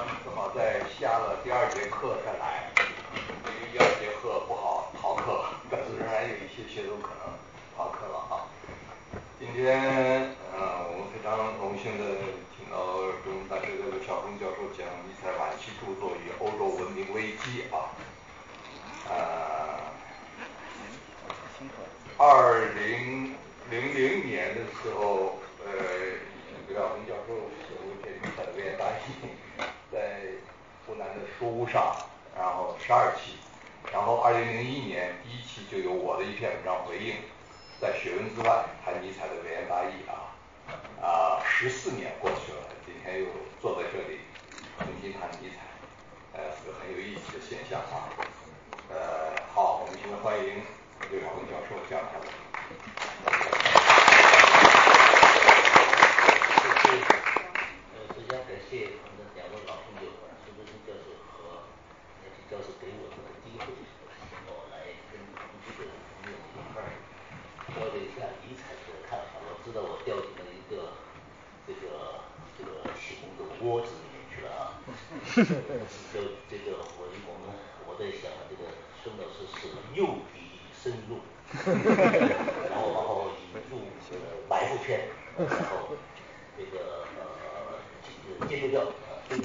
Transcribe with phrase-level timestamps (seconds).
[0.00, 2.70] 我正好在下了第二节课才来，
[3.50, 7.34] 因为第二节课不好逃课， 但是仍然有一些学生可能
[7.76, 8.46] 逃课了啊。
[9.40, 9.74] 今天
[10.54, 12.04] 呃我们非常荣幸的
[12.54, 17.90] 请到中文大学的刘晓峰教授讲尼采晚期著作与欧洲文明危机啊，
[19.10, 19.82] 呃
[22.18, 23.34] 二零
[23.68, 25.74] 零零年的时候呃
[26.68, 29.34] 刘晓峰教授写过一篇尼采的微言大义，
[29.90, 30.22] 在
[31.38, 31.94] 书上，
[32.36, 33.36] 然后十二期，
[33.92, 37.14] 然后二零零一年第一期就有我的一篇文章回应，
[37.80, 40.34] 在学文之外谈尼采的微言大义啊，
[41.00, 43.26] 啊十四年过去了，今天又
[43.62, 44.18] 坐在这里
[44.78, 45.62] 重新谈尼采，
[46.32, 48.10] 呃是个很有意思的现象啊，
[48.90, 50.62] 呃好，我们现在欢迎
[51.08, 52.26] 刘晓峰教授讲他的。
[57.94, 61.64] 呃首先感谢我们的两位老朋友啊，孙中山教授和
[62.20, 63.72] 叶挺教授给我这个机会，
[64.28, 65.88] 请我来跟同居的
[66.20, 66.92] 朋友一块儿
[67.72, 70.92] 交流一下尼采的看法，我知道我掉进了一个
[71.66, 72.20] 这个
[72.58, 74.76] 这个启蒙的窝子里面去了啊，
[75.38, 75.44] 就
[76.50, 77.54] 这个我我们
[77.86, 78.66] 我在想这个
[79.04, 81.20] 孙老师是诱敌深入，
[82.68, 85.06] 然后然后引入这个埋伏圈，
[85.38, 85.94] 然后
[86.58, 87.78] 这个呃
[88.48, 88.82] 戒戒毒掉
[89.28, 89.42] 这个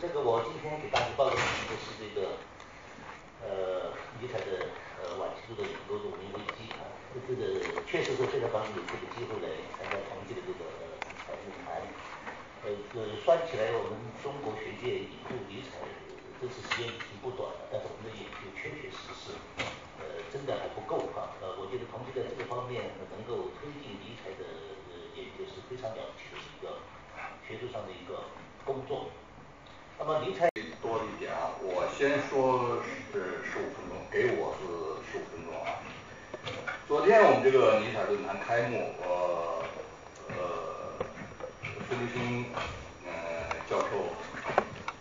[0.00, 2.28] 这个我今天给大家报告的是这个
[3.44, 4.72] 呃尼采的
[5.04, 6.88] 呃晚期著作与欧洲文明危机啊，
[7.28, 10.64] 这个确实是非常高兴有这个机会来参加同济的这个
[11.04, 11.84] 尼采论坛。
[12.62, 15.80] 呃呃说起来我们中国学界引入尼采
[16.36, 19.32] 这次时间已经不短了，但是我们的研究确确实实
[19.96, 24.44] 呃真的还不够哈，呃我觉得同济在这个方面能够推进尼采的
[24.92, 26.84] 呃研究是非常了不起的一个
[27.48, 28.28] 学术上的一个
[28.64, 29.08] 工作。
[29.98, 30.48] 那么尼采
[30.80, 32.80] 多一点啊，我先说
[33.12, 34.68] 是十五分钟，给我是
[35.08, 35.80] 十五分钟啊。
[36.88, 39.64] 昨天我们这个尼采论坛开幕，呃
[40.28, 41.04] 呃
[41.86, 42.46] 孙立军
[43.04, 43.12] 呃
[43.68, 44.08] 教授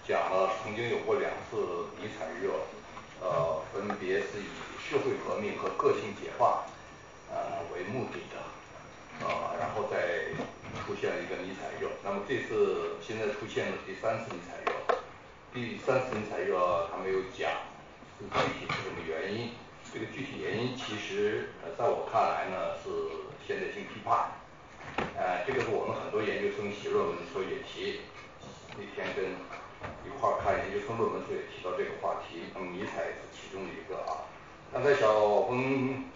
[0.06, 2.51] 讲了曾经有过两次尼采热，
[3.22, 4.51] 呃分别是以
[4.83, 6.66] 社会革命和个性解放
[7.31, 8.35] 呃为目的的，
[9.24, 10.35] 呃然后再
[10.85, 14.72] 出现了一个尼采热，那么这次现在出现了第三次尼采热，
[15.53, 17.51] 第三次尼采热他没有讲
[18.18, 19.51] 是具体是什么原因，
[19.94, 22.89] 这个具体原因其实呃在我看来呢是
[23.45, 24.41] 现代性批判，
[25.16, 28.01] 呃这个是我们很多研究生写论文的时候也提，
[28.73, 29.38] 那天跟
[30.01, 34.25] 一块儿看研究生论文时候也提到这个话题，那么尼采是其中的一个啊。
[34.73, 35.13] 刚才小
[35.45, 36.09] 峰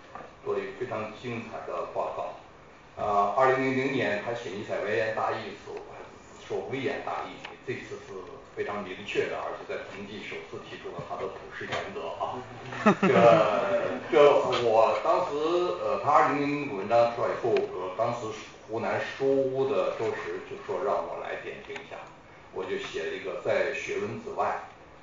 [0.43, 2.33] 做了一个非常精彩的报告，
[2.97, 5.77] 呃二零零零年他写尼采微言大义的时候，
[6.41, 8.17] 说微言大义，这次是
[8.55, 12.37] 非常明确的，而且在同济首次提出了他的普世原则啊，
[13.01, 15.33] 这这我当时
[15.81, 18.27] 呃他二零零零文章出来以后，呃当时
[18.69, 21.97] 湖南书屋的周石就说让我来点评一下，
[22.53, 24.61] 我就写了一个在学文子外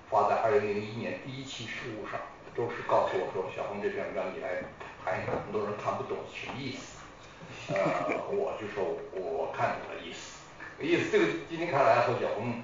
[0.09, 2.21] 发在二零零一年第一期书屋上，
[2.57, 4.63] 周石告诉我说小红这篇文章你来
[5.05, 7.03] 谈一谈，很多人看不懂什么意思，
[7.75, 10.39] 呃我就说我看懂了意思，
[10.81, 12.63] 意思这个今天看来和小峰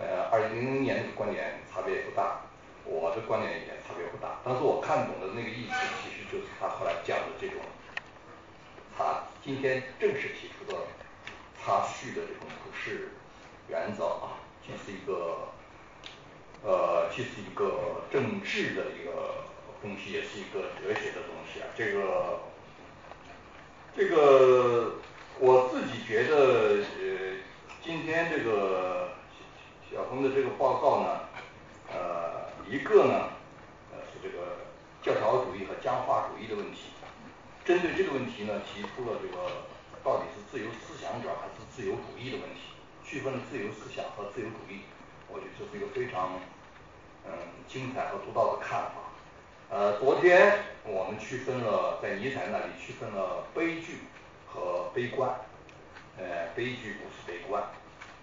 [0.00, 2.40] 呃二零零零年的观点差别也不大，
[2.84, 7.56] 我的观点也差别不大，但是我看懂的那个意思其实就是他后来讲的这种
[8.96, 10.78] 他今天正式提出的
[11.60, 13.10] 他序的这种普世
[13.68, 15.48] 原则啊，这是一个
[16.62, 19.44] 呃这是一个政治的一个
[19.82, 22.40] 东西，也是一个哲学的东西啊，这个
[23.96, 24.96] 这个
[25.38, 27.36] 我自己觉得呃
[27.84, 29.10] 今天这个
[29.90, 31.20] 小峰的这个报告呢，
[31.92, 33.30] 呃一个呢
[33.90, 34.58] 呃是这个
[35.02, 36.92] 教条主义和僵化主义的问题，
[37.64, 39.64] 针对这个问题呢提出了这个
[40.04, 42.60] 到底是自由思想者还是自由主义的问题，
[43.04, 44.82] 区分了自由思想和自由主义，
[45.28, 46.38] 我觉得这是一个非常
[47.24, 47.32] 嗯
[47.66, 49.08] 精彩和独到的看法。
[49.70, 53.98] 呃昨天我们区分了在尼采那里区分了悲剧
[54.46, 55.30] 和悲观，
[56.18, 57.62] 呃悲剧不是悲观，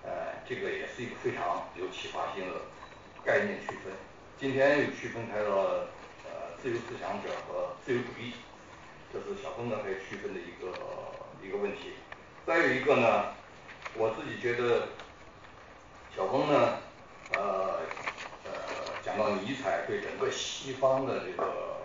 [0.06, 2.62] 呃这个也是一个非常有启发性的
[3.24, 3.92] 概念区分，
[4.38, 5.90] 今天又区分开了
[6.24, 8.34] 呃自由思想者和自由主义，
[9.12, 10.78] 这是小峰刚才区分的一个
[11.44, 11.94] 一个问题。
[12.46, 13.34] 再有一个呢
[13.96, 14.90] 我自己觉得
[16.16, 16.78] 小峰呢
[17.34, 17.80] 呃
[18.44, 18.52] 呃
[19.04, 21.82] 讲到尼采对整个西方的这个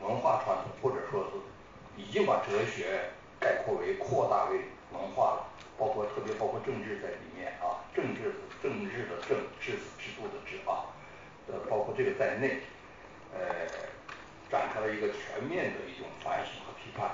[0.00, 3.10] 文化传统或者说是已经把哲学
[3.40, 4.60] 概括为扩大为
[4.92, 5.48] 文化了，
[5.80, 10.92] 包括特别包括政治在里面啊，政治政治的政，治制度的治啊，
[11.48, 12.60] 呃，包括这个在内，
[13.32, 13.40] 呃，
[14.52, 17.08] 展开了一个全面的一种反省和批判，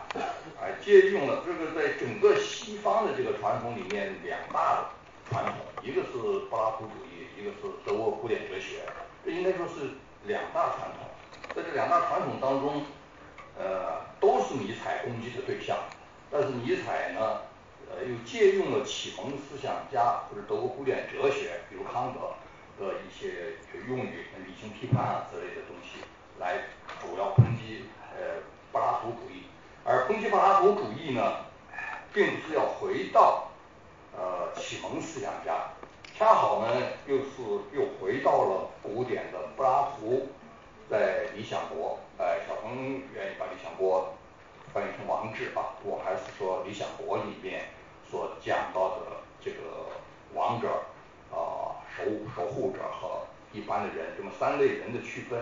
[0.61, 4.91] 哎，借用了这个在整个西方的这个传统里面两大
[5.31, 6.11] 传统，一个是
[6.51, 8.83] 柏拉图主义，一个是德国古典哲学，
[9.25, 11.07] 这应该说是两大传统，
[11.55, 12.85] 在这两大传统当中，
[13.57, 15.79] 呃，都是尼采攻击的对象，
[16.33, 17.43] 但是尼采呢，
[17.89, 22.35] 呃，又借用了启蒙思想家或者德国古典哲学，比如康德
[22.85, 23.55] 的一些
[23.89, 26.01] 用语，理性批判啊之类的东西，
[26.41, 26.65] 来
[27.01, 28.43] 主要抨击呃
[28.73, 29.45] 柏拉图主义，
[29.85, 31.47] 而抨击柏拉图主义呢，
[32.13, 33.51] 并不是要回到
[34.17, 35.71] 呃启蒙思想家，
[36.19, 37.25] 恰好呢又是
[37.73, 40.29] 又回到了古典的柏拉图
[40.91, 44.13] 在理想国，哎，小鹏愿意把理想国
[44.75, 47.65] 翻译成王治啊，我还是说理想国里面
[48.11, 49.57] 所讲到的这个
[50.35, 50.69] 王者
[51.31, 52.05] 啊守
[52.35, 55.41] 守护者和一般的人这么三类人的区分，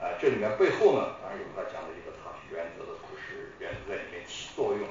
[0.00, 4.86] 呃，这里面背后呢当然有他讲的一个差序原则的故事原则在里面起作用。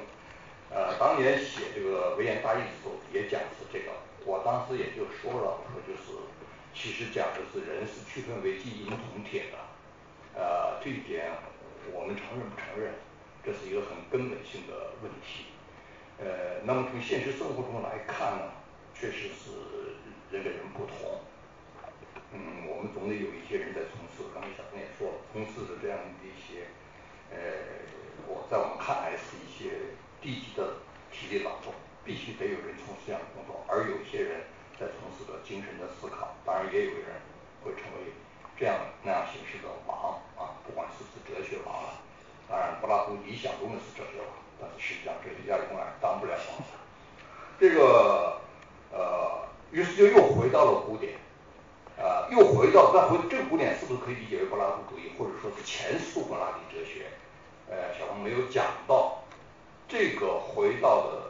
[0.68, 3.92] 呃，当年写这个微言大义的时候也讲的是这个，
[4.24, 6.18] 我当时也就说了，我说就是
[6.74, 9.56] 其实讲的是人是区分为金银铜铁的，
[10.34, 11.30] 呃，这一点
[11.92, 12.92] 我们承认不承认，
[13.44, 15.46] 这是一个很根本性的问题。
[16.18, 18.52] 呃，那么从现实生活中来看呢，
[18.94, 19.52] 确实是
[20.30, 21.20] 人跟人不同。
[22.32, 26.68] 嗯，我们总得有一些人在从事，刚才小鹏也说了，从事的这样的一些，
[27.30, 27.38] 呃，
[28.26, 30.80] 我在我们看来是一些低级的
[31.12, 31.72] 体力劳动，
[32.04, 34.40] 必须得有人从事这样的工作，而有些人
[34.80, 37.20] 在从事着精神的思考，当然也有人
[37.62, 38.12] 会成为
[38.58, 38.74] 这样
[39.04, 42.00] 那样形式的王啊，不管是是哲学王了，
[42.48, 44.28] 当然柏拉图理想中的是哲学王，
[44.60, 46.62] 但是实际上哲学家永远当不了王。
[47.58, 48.40] 这个
[48.92, 51.14] 呃，于是就又回到了古典。
[51.98, 57.06] 啊，又回到再回这个古典是不是可以理解为柏拉图主义，或者说是前苏格拉底哲学？
[57.70, 59.24] 呃，小鹏没有讲到
[59.88, 61.22] 这个回到的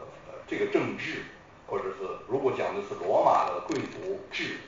[0.49, 1.23] 这个政治，
[1.69, 4.59] 或者是如果讲的是罗马的贵族制，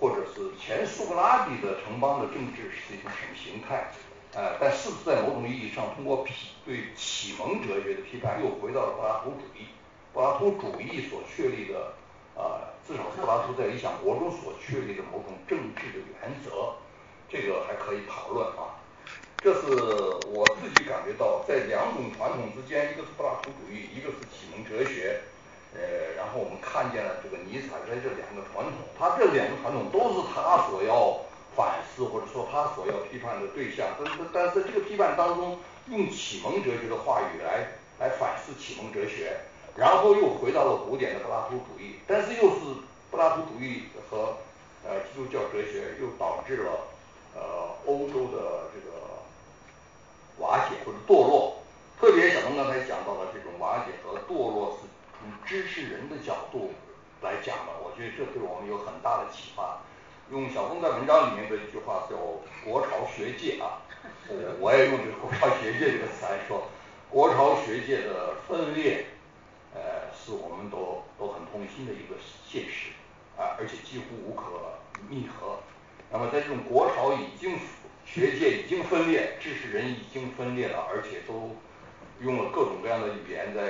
[0.00, 3.92] 或者是前苏格拉底的城邦的政治是一种什么形态？
[4.38, 6.32] 呃，但是不是在某种意义上通过批
[6.64, 9.66] 对启蒙哲学的批判，又回到了柏拉图主义？
[10.14, 11.98] 柏拉图主义所确立的。
[12.38, 16.78] 呃，至少是柏拉图在理想国中所确立的某种政治的原则，
[17.28, 18.78] 这个还可以讨论啊。
[19.42, 19.66] 这是
[20.30, 25.18] 我自己感觉到，在两种传统之间，一个是柏拉图主义，一个是启蒙哲学。
[25.74, 31.18] 呃，然后我们看见了这个尼采在这两个传统，他这两个传统都是他所要
[31.58, 33.88] 反思或者说他所要批判的对象。
[33.98, 35.58] 但是，但是在这个批判当中，
[35.90, 37.66] 用启蒙哲学的话语来
[37.98, 39.34] 来反思启蒙哲学。
[39.76, 42.58] 然后又回到了古典的柏拉图主义，但是又是
[43.10, 44.36] 柏拉图主义和
[44.84, 46.72] 呃基督教哲学又导致了
[47.34, 47.42] 呃
[47.86, 49.22] 欧洲的这个
[50.38, 51.62] 瓦解或者堕落。
[52.00, 54.86] 特别小东刚才讲到了这种瓦解和堕落是
[55.20, 56.72] 从知识人的角度
[57.22, 59.78] 来讲的，我觉得这对我们有很大的启发。
[60.30, 62.16] 用小峰在文章里面的一句话叫
[62.64, 63.80] “国潮学界”啊，
[64.60, 66.68] 我也用这个“国潮学界”这个词来说，
[67.10, 69.06] 国潮学界的分裂。
[69.74, 72.16] 呃，是我们都都很痛心的一个
[72.48, 72.90] 现实
[73.36, 75.58] 啊，而且几乎无可弥合。
[76.10, 77.58] 那么在这种国潮已经
[78.06, 81.54] 学界已经分裂，知识人已经分裂了，而且都
[82.20, 83.60] 用了各种各样的语言在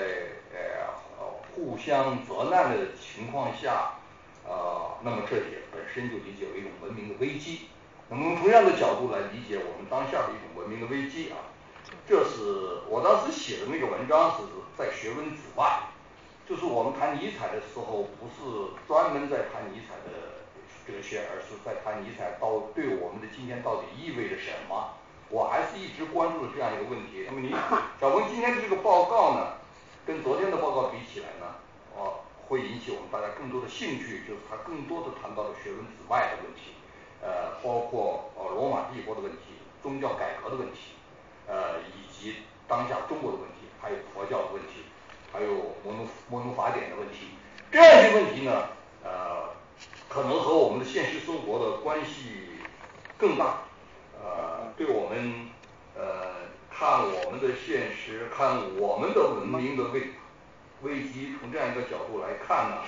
[0.55, 3.98] 呃互相责难的情况下，
[4.49, 7.69] 呃，那么这也本身就理解为一种文明的危机。
[8.09, 11.37] 那么从同样的角度来理解我们当下的一种文明的危机啊。
[12.09, 14.43] 这是我当时写的那个文章，是
[14.77, 15.89] 在学问之外，
[16.49, 20.41] 就是我们谈尼采的时候，不是专门在谈尼采的
[20.87, 24.97] 哲学，而是在谈尼采到对我们的今天到底意味着什么。
[25.31, 27.29] 我还是一直关注这样一个问题。
[27.29, 27.55] 那么，你
[28.01, 29.61] 小文今天的这个报告呢，
[30.07, 31.45] 跟昨天的报告比起来呢，
[31.93, 36.73] 啊，会引起我们大家更多的兴趣，就是他更多的谈到了学问之外的问题，
[37.23, 40.95] 呃，包括呃罗马帝国的问题、宗教改革的问题。
[41.51, 42.35] 呃，以及
[42.67, 44.85] 当下中国的问题，还有佛教的问题，
[45.33, 47.29] 还有摩奴摩奴法典的问题，
[47.73, 48.69] 这样一些问题呢，
[49.03, 49.49] 呃，
[50.11, 52.51] 可能和我们的现实生活的关系
[53.17, 53.63] 更大，
[54.23, 55.49] 呃，对我们
[55.97, 56.03] 呃
[56.71, 60.03] 看我们的现实，看我们的文明的危
[60.83, 62.83] 危机，从这样一个角度来看呢，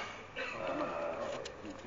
[0.67, 1.17] 呃，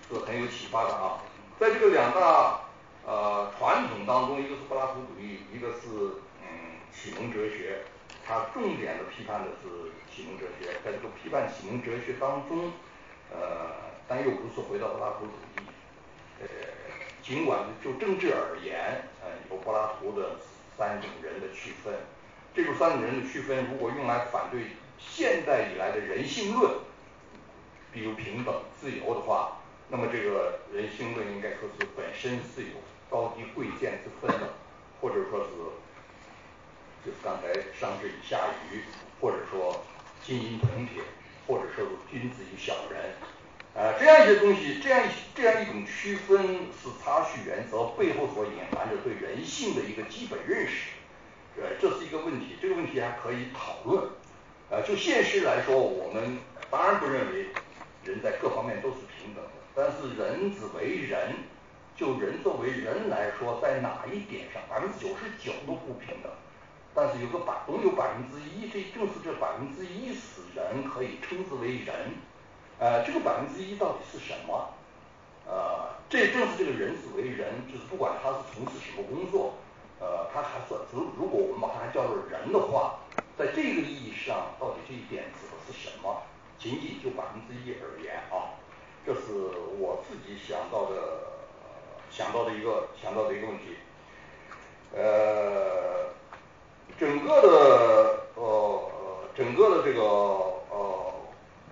[0.09, 1.23] 是很有启发的啊。
[1.59, 2.61] 在这个两大
[3.05, 6.47] 呃传统当中，一个是柏拉图主义，一个是嗯。
[6.95, 7.81] 启蒙哲学，
[8.23, 12.71] 他重点的批判的是启蒙哲学，在这个批判启蒙哲学当中，
[13.31, 15.65] 呃，但又不是回到柏拉图主义，
[16.39, 16.47] 呃，
[17.23, 20.35] 尽管就政治而言，呃，有柏拉图的
[20.77, 21.91] 三种人的区分，
[22.53, 24.67] 这种三种人的区分，如果用来反对
[25.09, 26.71] 现代以来的人性论，
[27.91, 32.77] 比如平等、自由的话，那么这个人性论应该说是本身是有
[33.09, 34.53] 高低贵贱之分的，
[35.01, 35.49] 或者说是。
[37.05, 38.39] 就是刚才商之以下
[38.71, 38.81] 愚，
[39.19, 39.83] 或者说
[40.23, 41.03] 金银铜铁，
[41.45, 43.11] 或者说君子与小人，
[43.73, 45.03] 呃，这样一些东西，这样
[45.35, 46.41] 这样一种区分
[46.71, 50.91] 是差序原则背后所隐含着对人性的一个基本认识，
[51.57, 54.07] 呃，这是一个问题，这个问题还可以讨论。
[54.69, 56.37] 呃，就现实来说，我们
[56.69, 57.47] 当然不认为
[58.03, 61.35] 人在各方面都是平等的，但是人之为人，
[61.95, 66.31] 就人作为人来说，在哪一点上，百分之九十九都不平等。
[66.95, 71.95] 但是有个百总有百分之一，这正是这百分之一使人可以称之为人。
[72.79, 74.69] 呃，这个百分之一到底是什么？
[75.45, 79.53] 呃，这正是这个人之为人，就是不管他是从事什么工作，
[79.99, 82.99] 呃，他还算，如如果我们把它叫做人的话，
[83.37, 86.23] 在这个意义上，到底这一点指的是什么？
[86.57, 88.55] 仅仅就百分之一而言啊，
[89.05, 89.21] 这是
[89.79, 90.95] 我自己想到的
[92.09, 93.77] 想到的一个想到的一个问题。
[94.95, 96.13] 呃。
[96.99, 98.89] 整个的呃
[99.35, 100.03] 整个的这个
[100.69, 101.13] 呃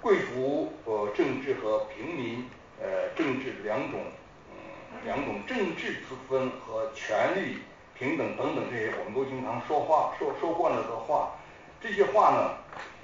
[0.02, 2.50] 贵族呃政治和平民
[2.82, 4.02] 呃政治两种
[4.50, 7.60] 嗯两种政治之分和权力
[7.94, 11.36] 平等等等这些我们都经常说话说说惯了的话，
[11.82, 12.52] 这些话呢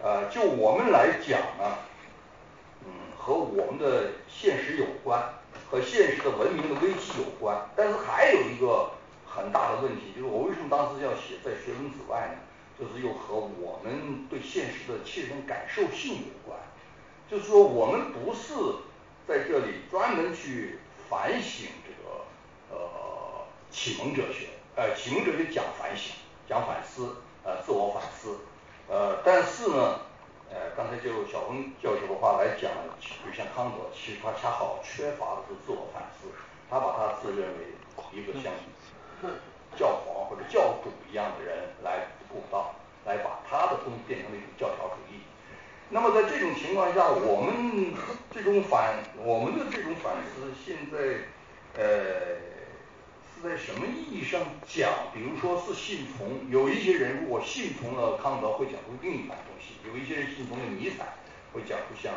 [0.03, 1.77] 呃就我们来讲呢，
[2.85, 5.21] 嗯和我们的现实有关，
[5.69, 8.91] 和现实的文明的危机有关，但是还有一个。
[9.29, 12.39] 很大的问题就是我为什么当时要写在学文之外呢？
[12.79, 16.57] 就是又和我们对现实的切身感受性有关。
[17.29, 18.55] 就是说我们不是
[19.27, 22.25] 在这里专门去反省这个
[22.71, 26.15] 呃启蒙哲学，呃启蒙哲学讲反省，
[26.49, 28.39] 讲反思，呃自我反思，
[28.89, 29.99] 呃但是呢，
[30.49, 36.27] 呃刚才就小峰教授的话来讲，就像康德，其实他恰好缺乏的是自我反思，
[36.69, 37.73] 他把他自认为
[38.13, 38.51] 一个像。
[39.77, 42.73] 教皇或者教主一样的人来布道，
[43.05, 45.21] 来把他的东西变成了一种教条主义。
[45.89, 47.93] 那么在这种情况下，我们
[48.33, 50.97] 这种反我们的这种反思，现在
[51.79, 52.37] 呃
[53.37, 54.89] 是在什么意义上讲？
[55.13, 61.13] 比如说是信从有一些人，如果信从了康德，会讲出另一番东西；有一些人信从了尼采，
[61.53, 62.13] 会讲出像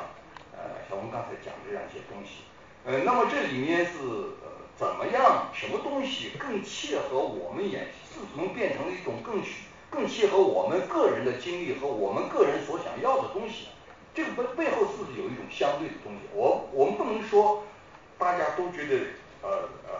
[0.52, 2.44] 呃小文刚才讲的这样一些东西。
[2.86, 3.98] 呃，那么这里面是
[4.42, 4.60] 呃。
[4.78, 5.50] 怎么样？
[5.52, 7.88] 什么东西更切合我们眼？
[8.08, 9.42] 是从变成了一种更
[9.90, 13.66] 更切合我们个人的经历和我们个人所想要的东西？
[14.14, 16.20] 这个背背后是不是有一种相对的东西？
[16.32, 17.62] 我我们不能说
[18.16, 18.96] 大家都觉得
[19.42, 19.92] 呃呃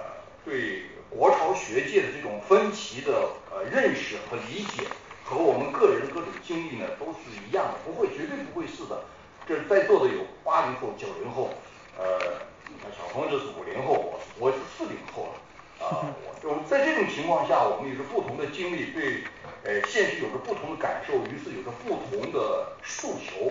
[0.46, 4.84] 对国潮学界的这种分歧的呃认识和理解
[5.24, 9.02] 和我们个人各种经历呢都是一样的，不会，绝对不会是的。
[9.46, 11.50] 这在座的有八零后、九零后，
[11.98, 12.48] 呃。
[12.82, 19.24] 那小鹏就是五零后，我我是四零后了，啊，我就在这种情况下，我们有着不同的经历，对，
[19.64, 23.50] 呃，现实有着不同的感受，于是有着不同的诉求。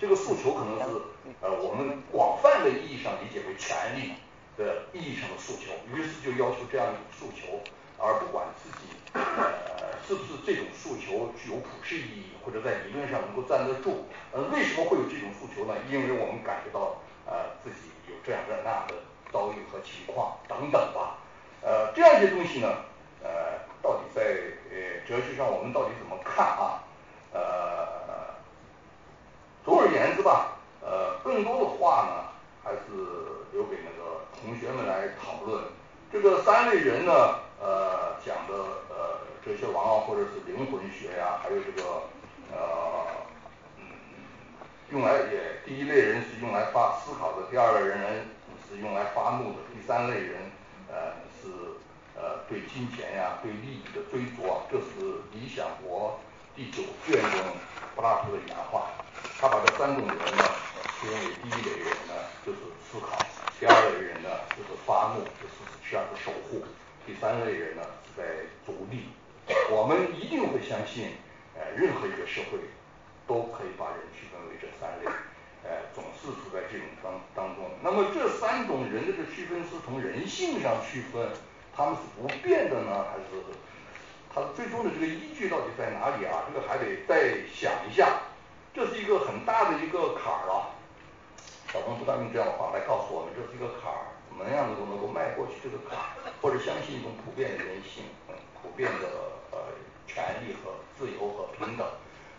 [0.00, 0.84] 这个诉求可能是
[1.42, 4.12] 呃我们广泛的意义上理解为权利
[4.56, 7.60] 的意义上的诉求，于是就要求这样一种诉求，
[7.98, 14.06] 而不管自己呃是不是这种诉求具有普世意义，或者在理论上能够站得住。
[14.32, 15.74] 呃，为什么会有这种诉求呢？
[15.90, 16.96] 因为我们感觉到
[17.26, 17.92] 呃自己。
[18.08, 18.94] 有这样的那样的
[19.32, 21.18] 遭遇和情况等等吧，
[21.60, 22.68] 呃，这样一些东西呢，
[23.20, 24.22] 呃，到底在
[24.70, 26.84] 呃哲学上我们到底怎么看啊？
[27.32, 27.42] 呃，
[29.64, 32.30] 总而言之吧，呃，更多的话呢，
[32.66, 32.82] 还是
[33.52, 35.62] 留给那个同学们来讨论。
[36.12, 37.12] 这个三类人呢，
[37.62, 42.02] 呃，讲的呃哲学王啊，或者是灵魂学呀，还有这个
[42.50, 43.06] 呃。
[43.78, 43.86] 嗯
[44.92, 48.28] 用来也，第一类人是用来发思考的，第二类人
[48.68, 50.48] 是用来发怒的，第三类人
[50.88, 51.48] 呃是
[52.14, 54.62] 呃对金钱呀、对利益的追逐啊。
[54.70, 54.84] 这是
[55.32, 56.20] 《理想国》
[56.56, 57.40] 第九卷中
[57.96, 58.86] 柏拉图的原话。
[59.40, 60.44] 他把这三种人呢，
[61.00, 63.18] 分为第一类人呢就是思考，
[63.60, 66.64] 第二类人呢就是发怒，就是实际上是守护，
[67.06, 68.28] 第三类人呢是在
[68.64, 69.08] 逐利。
[69.70, 71.12] 我们一定会相信，
[71.54, 72.58] 呃，任何一个社会。
[73.28, 75.10] 都可以把人区分为这三类，
[75.64, 77.68] 呃，总是处在这种当当中。
[77.82, 81.28] 那么这三种人的这区分是从人性上区分，
[81.74, 83.42] 他们是不变的呢，还是
[84.32, 86.46] 它的最终的这个依据到底在哪里啊？
[86.46, 88.14] 这个还得再想一下，
[88.72, 90.70] 这是一个很大的一个坎儿了。
[91.76, 98.00] 小鹏不断用这样的话来告诉我们，这是一个坎儿，怎么样能够能够迈过去这个坎儿，或者相信一种普遍的人性，
[98.56, 99.04] 普遍的
[99.52, 99.60] 呃
[100.08, 101.84] 权利和自由和平等，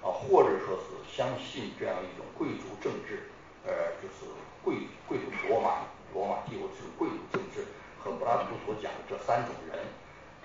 [0.01, 3.29] 啊，或者说是相信这样一种贵族政治，
[3.62, 4.25] 呃，就是
[4.65, 5.86] 贵贵族罗马
[6.17, 7.62] 罗马帝国这种贵族政治
[8.01, 9.86] 和柏拉图所讲的这三种人，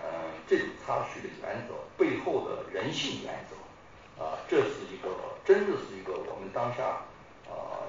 [0.05, 3.57] 嗯，这种差序的原则背后的人性原则，
[4.21, 5.09] 啊，这是一个
[5.49, 7.01] 真的是一个我们当下
[7.49, 7.89] 啊。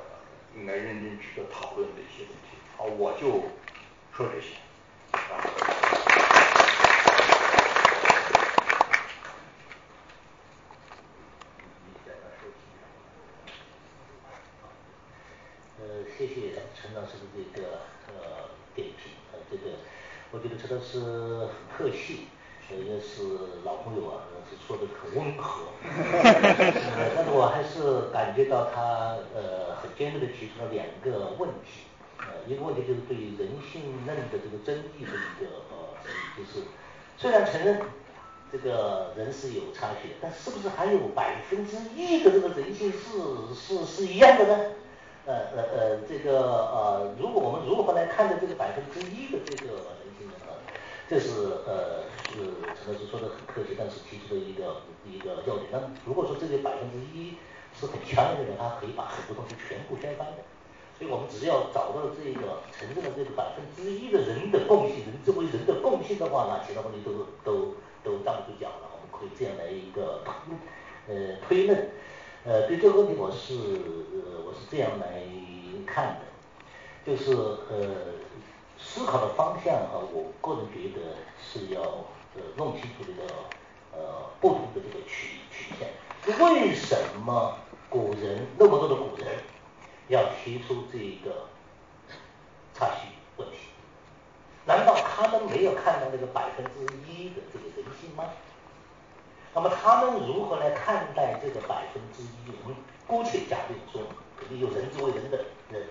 [0.56, 3.50] 应该认真值得讨论的一些问题，好，我就
[4.16, 4.56] 说这些。
[15.80, 19.78] 呃，谢谢陈老师的这个呃点评，呃，这个
[20.32, 22.28] 我觉得陈老师很客气。
[22.70, 23.24] 也是
[23.64, 25.64] 老朋友啊，是说的很温和，
[27.16, 31.86] 但是我还是感觉到他呃很尖锐的提出了两个问题，
[32.20, 35.78] 呃一个问题就是对人性论的这个争议的一个呃
[36.38, 36.66] 就是
[37.18, 37.80] 虽然承认
[38.52, 44.64] 这个人是有差距的，但是不是还有百分之一的这个人性是是是一样的呢？
[45.26, 49.94] 呃呃呃这个呃如果我们如何来看待这个百分之一的这个？
[51.10, 51.30] 这是
[51.68, 52.04] 呃。
[52.34, 52.40] 是
[52.74, 55.70] 陈老师说的很客气，但是提出的一个一个要点。
[55.72, 57.38] 那如果说这个百分之一
[57.78, 60.42] 是很强烈的人，他可以把很多东西全部掀翻的。
[60.98, 67.12] 所以我们只要找到了这个承认了这个百分之一的人的共性，人作为人的共性的话，那其他问题都
[67.46, 68.90] 都都站不住脚了。
[68.90, 70.24] 我们可以这样来一个
[71.08, 71.90] 呃推论。
[72.46, 75.22] 呃，对这个问题我是呃我是这样来
[75.86, 76.26] 看的，
[77.06, 78.18] 就是呃
[78.84, 81.82] 思考的方向啊，我个人觉得是要。
[82.36, 83.32] 呃，弄清楚这个
[83.92, 85.88] 呃不同的这个曲曲线。
[86.40, 87.56] 为什么
[87.92, 89.28] 古人那么多的古人
[90.08, 91.46] 要提出这个
[92.74, 93.58] 差序问题？
[94.66, 98.24] 难道他们没有看到那个百分之一的这个人性吗？
[99.54, 102.52] 那么他们如何来看待这个百分之一？
[102.64, 104.02] 我们姑且假定说，
[104.40, 105.38] 肯定有人之为人的
[105.70, 105.86] 人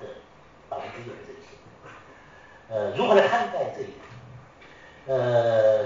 [0.00, 0.06] 的
[0.68, 1.53] 百分之一的人性。
[2.68, 3.98] 呃，如何来看待这一点？
[5.06, 5.84] 呃，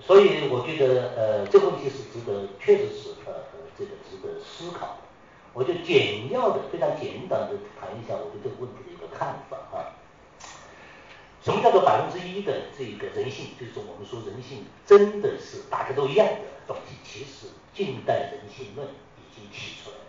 [0.00, 3.32] 所以我觉得呃这个问题是值得，确实是呃
[3.78, 4.98] 这个值得思考。
[5.52, 9.96] 我就简要的、非常简短的谈一下我对这个问题的一个看法啊。
[11.42, 13.50] 什么叫做百分之一的这个人性？
[13.58, 16.96] 就是我们说人性真的是大家都一样的东西。
[17.04, 20.02] 其实近代人性论已经提出来了。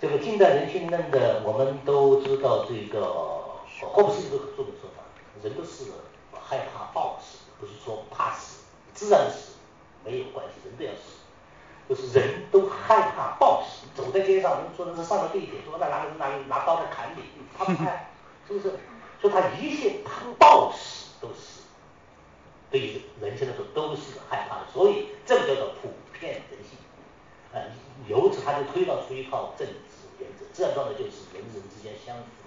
[0.00, 3.00] 这个近代人性论的我们都知道，这个
[3.80, 4.81] 霍布斯一个很重的说法，
[5.42, 5.84] 人都是
[6.32, 7.38] 害怕暴死。
[7.60, 9.52] 不是说怕死，自然死
[10.04, 11.22] 没有关系，人都要死，
[11.88, 13.86] 就是人都害怕暴死。
[13.94, 17.22] 走在街上，人说的是上了地铁，说那拿拿拿刀来砍你，
[17.56, 17.84] 他不怕，
[18.48, 18.74] 是不是？
[19.20, 21.62] 说他一切怕暴死都是，
[22.68, 26.76] 对于人生来说都是害怕的，所以这个叫做普遍人性。
[27.54, 27.62] 啊，
[28.08, 29.74] 由此他就推导出一套政治
[30.18, 32.41] 原则，自然状态就是人与人之间相符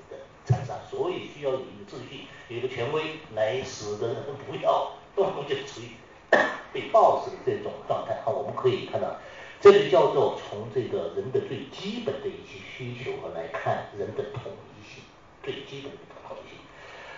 [0.45, 4.91] 的残杀，所以需要有一个秩序，有一个权威来使得人们不要。
[5.15, 5.95] 动不动就处于
[6.73, 9.15] 被暴死的这种状态，好，我们可以看到，
[9.61, 15.01] 这就叫做从这个人的最基本的一些需求和来看人的统一性，
[15.41, 16.57] 最基本的统一性。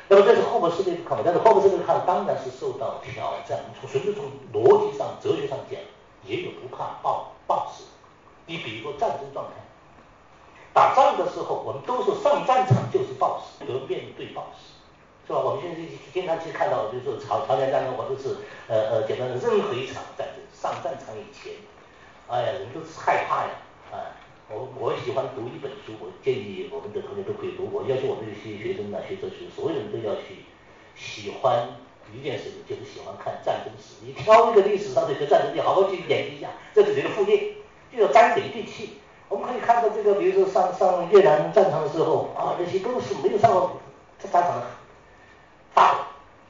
[0.08, 3.66] 那么这是霍布斯的一个看法，但是霍布斯的看法当然是受到挑战。
[3.82, 5.80] 从纯粹从逻辑上、哲学上讲，
[6.24, 7.86] 也有不怕暴暴死。
[8.46, 9.54] 你比如说战争状态，
[10.74, 14.74] 打仗的时候，我们都说上战场就是暴死，得面对暴死。
[15.28, 15.40] 是吧？
[15.44, 15.82] 我们现在
[16.14, 18.38] 经常去看到，就是朝朝鲜战争，或者是
[18.70, 21.52] 呃呃简单的任何一场战争，上战场以前，
[22.30, 23.52] 哎呀，人都是害怕呀，
[23.92, 24.16] 啊，
[24.48, 27.68] 我我喜欢读一本书，我建议我们的同学都可以读。
[27.74, 30.48] 我要求我们这些学生呢，学哲学，所有人都要去
[30.96, 31.76] 喜欢
[32.16, 34.00] 一件事情，就是喜欢看战争史。
[34.08, 37.52] 你挑一个历史上的一个战争，你好好去研究一下，这是你的副业，
[37.92, 39.02] 就要沾点运气。
[39.30, 43.80] 我们可以看到这个，比如说上上越南战场的时候，啊，那些都是没有上过
[44.32, 44.66] 战场的。
[45.74, 46.00] 大火，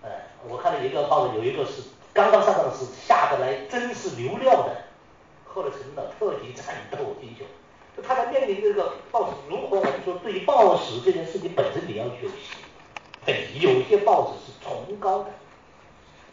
[0.03, 0.09] 呃，
[0.47, 1.81] 我看到一个报道，有一个是
[2.13, 4.77] 刚刚上场是下得来真是流料的，
[5.45, 7.45] 后来成了特级战斗英雄。
[7.95, 12.29] 就他在面临这个暴死，如何我们说对于暴死这件事情本身你要有
[13.25, 15.31] 疑，有些暴死是崇高的，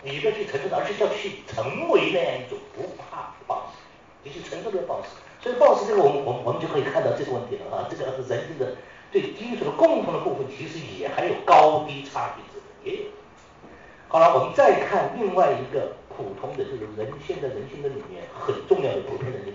[0.03, 3.79] 你要去承受，而且要去成为那样一种不怕暴死，
[4.23, 5.09] 你去承受这个暴死。
[5.45, 8.73] 所以暴死这个，我们我们我们就可以看到这个问题了啊，这个人性的
[9.13, 12.43] 最基础的共同的部分，其实也还有高低差别。
[12.91, 13.05] 也有。
[14.09, 19.53] 好了，我们再看另外一个普通的这个人现在人性的里面很重要的普通人的，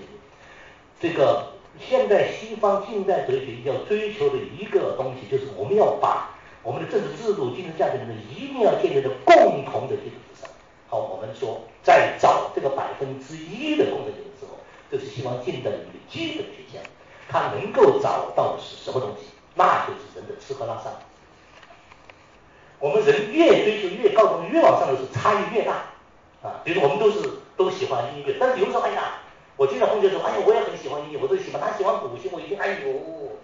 [1.02, 10.52] 这个现代西方近代哲学要追求的一个东西，就是我们要把我们的政治制度、精神价值呢，一定要建立在共同的基础之上。
[10.88, 14.29] 好，我们说在找这个百分之一的共同点
[14.92, 16.82] 就，是西方近代的一个基本缺陷。
[17.30, 19.28] 他能够找到的是什么东西？
[19.56, 20.90] 那就是人的吃喝拉撒。
[22.80, 25.74] 我们人越追求越高度越往上的时候，差异越大
[26.42, 26.62] 啊。
[26.64, 27.20] 比如说我们都是
[27.56, 29.20] 都喜欢音乐，但是有时候哎呀，
[29.58, 33.38] 我经常同学说，哎呀，我也很喜欢音乐，我都喜欢，他喜欢古琴，我一听，哎呦，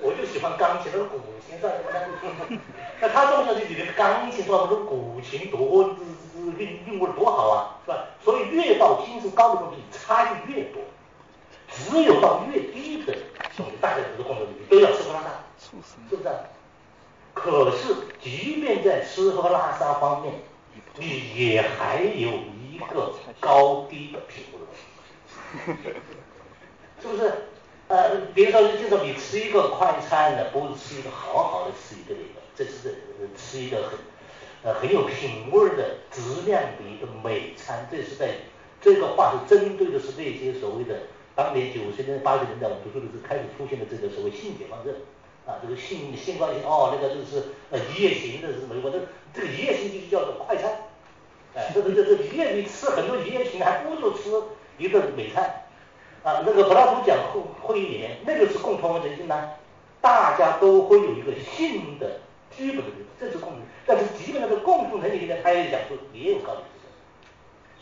[0.00, 2.60] 我就喜欢钢琴，那个古琴算什么？
[3.00, 5.96] 那他重要的你的钢琴说，我说古琴多
[6.52, 8.04] 韵韵味多好啊，是吧？
[8.22, 10.82] 所以越到精神高的东西，差异越多。
[11.70, 13.14] 只有到越低的
[13.56, 15.82] 兄弟，大家都是共同都要吃喝拉撒，是不
[16.22, 16.28] 是？
[17.32, 20.34] 可是，即便在吃喝拉撒方面，
[20.96, 25.74] 你也还有一个高低的平衡，
[27.02, 27.32] 是不是？
[27.88, 33.02] 呃，比如说，就说你吃一个快餐的，不是吃一个好好的吃一个那个，这是
[33.36, 33.98] 吃一个很
[34.64, 38.30] 呃很有品味的质量的一个美餐，这是在
[38.80, 40.96] 这个话是针对的是那些所谓的。
[41.36, 44.94] 当年九十年代、八十年代，我们读书的时候开始出现的这个所谓性解放论
[45.44, 48.76] 啊，这个性性关系哦，那个就是呃一夜情的是什么？
[48.84, 49.00] 我这
[49.34, 50.70] 这个一夜情就是叫做快餐，
[51.56, 54.30] 哎，这个这这一夜你吃很多一夜情，还不如吃
[54.78, 55.66] 一顿美餐
[56.22, 56.44] 啊。
[56.46, 59.50] 那个柏拉图讲会会议里面，那个是共同人性呢，
[60.00, 62.20] 大家都会有一个性的
[62.56, 62.90] 基本的
[63.20, 66.90] 政治共同，但是基本上的共同能力里面，他也讲说也有高低之分，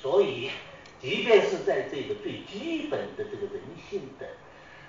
[0.00, 0.50] 所以。
[1.02, 4.26] 即便是在这个最基本的这个人性的，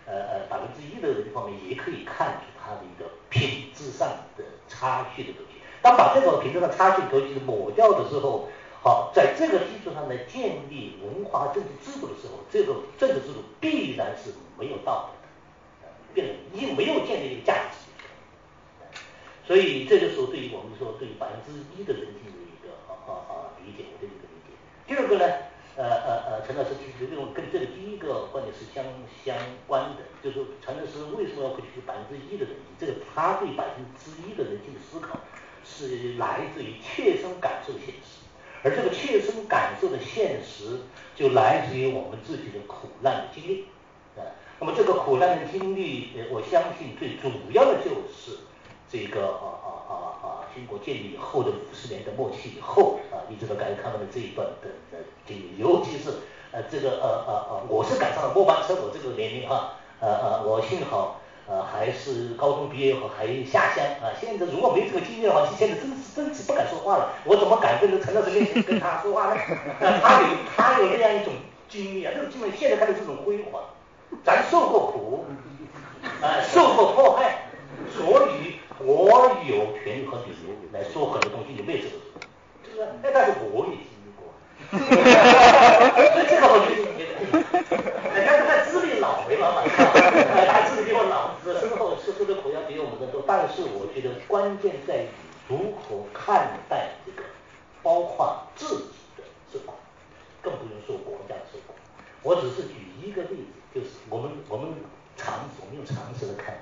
[0.05, 5.59] 呃呃百分之一的人方面，也可以看出它的一个品质上的差距的东西。
[5.81, 8.47] 当把这个品质上差距格局抹掉的时候，
[8.83, 17.82] 好，在这个基础上来建立文化政治制度的时候，这个政治制度必然是没有道德的，变得一没有建立一个价值。
[19.45, 24.55] 所以这个时候，对于我们说，对百分之一的人性的一个啊啊啊理解，我的一个理解。
[24.87, 25.33] 第二个呢？
[25.75, 28.85] 呃呃呃，陈老师提出这种跟这个第一个观点是相
[29.25, 32.77] 相关的，就是陈老师为什么要提出百分之一的人性？
[32.79, 35.19] 这个他对百分之一的人性的思考
[35.65, 38.21] 是来自于切身感受现实，
[38.61, 40.81] 而这个切身感受的现实
[41.15, 43.65] 就来自于我们自己的苦难的经历
[44.15, 44.21] 啊。
[44.59, 48.37] 那么这个苦难的经历，我相信最主要的就是
[48.93, 55.03] 这个啊啊啊啊，经过建立以后的五十年的末期以后啊，一直到改革开放的这一段的的。
[55.25, 56.11] 经历，尤其是
[56.51, 64.13] 呃这个呃呃呃，我是赶上了末班车，我这个年龄哈，呃呃，我幸好呃还是高中毕业以后还下乡啊。
[64.21, 67.13] 现在如果没这个经验的话，现在真是真是不敢说话了。
[67.25, 69.41] 我怎么敢跟陈老师面前跟他说话呢？
[70.03, 71.33] 他有他有那样一种
[71.67, 73.63] 经历啊，这种经历现在看的这种辉煌。
[74.23, 75.25] 咱受过苦，
[76.21, 77.47] 啊，受过迫害，
[77.97, 81.95] 所以我有权利和理由来说很多东西，你没有这个，
[82.75, 82.81] 是？
[83.01, 83.77] 哎，但是我也。
[84.71, 86.01] 哈哈哈哈哈！
[86.27, 87.03] 这个我觉得你
[88.15, 93.23] 人家是他资历老的嘛，他资历比我老，身后吃出的苦要比我们的多。
[93.27, 95.07] 但是我觉得关键在于
[95.47, 97.23] 如何看待这个，
[97.83, 99.73] 包括自己的受苦，
[100.41, 101.75] 更不用说国家的受苦。
[102.23, 104.73] 我只是举一个例子，就是我们我们
[105.17, 106.55] 常我们用常识来看，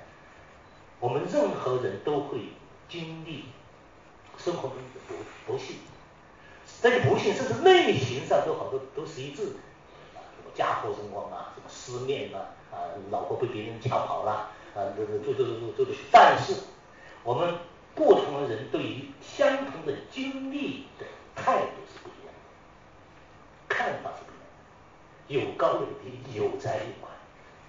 [1.02, 2.40] 我们任何人都会
[2.88, 3.46] 经历
[4.38, 5.78] 生活中的不不幸。
[6.82, 9.52] 这个不幸，甚至类型上都好多都是一致的
[10.14, 12.78] 啊，什么家破人亡啊，什么失恋啊，啊，
[13.10, 15.44] 老婆被别人抢跑了啊，这这这这
[15.76, 16.54] 这这但是
[17.24, 17.56] 我们
[17.96, 22.40] 不同的人对于相同的经历的态度是不一样的，
[23.68, 27.10] 看法是不一样的，有高有低，有灾有难，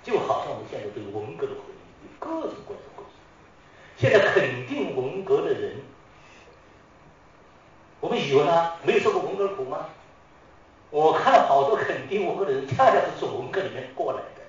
[0.02, 2.91] 就好像我们现在对文革的回忆，有各种各样的。
[4.02, 5.76] 现在肯定文革的人。
[8.00, 9.90] 我们以为呢，没有受过文革苦吗？
[10.90, 14.42] 我看了好多肯定文革的人，恰恰是从文革里面过来的，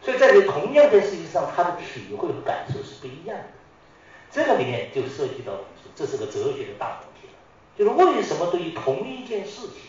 [0.00, 3.44] 所以在这同样的事情上，他的体会和感受是不一样的。
[4.30, 5.52] 这个里面就涉及到，
[5.94, 7.34] 这是个哲学的大问题了，
[7.76, 9.82] 就是为什么对于同一件事情，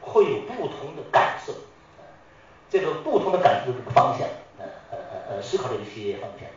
[0.00, 1.52] 会有不同的感受？
[2.68, 4.26] 这个不同的感受的方向，
[4.58, 6.48] 呃呃呃呃，思考的一些方向。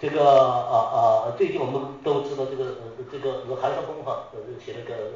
[0.00, 5.14] 这个啊啊，最近我们都知道这个呃这个韩少功哈呃写了个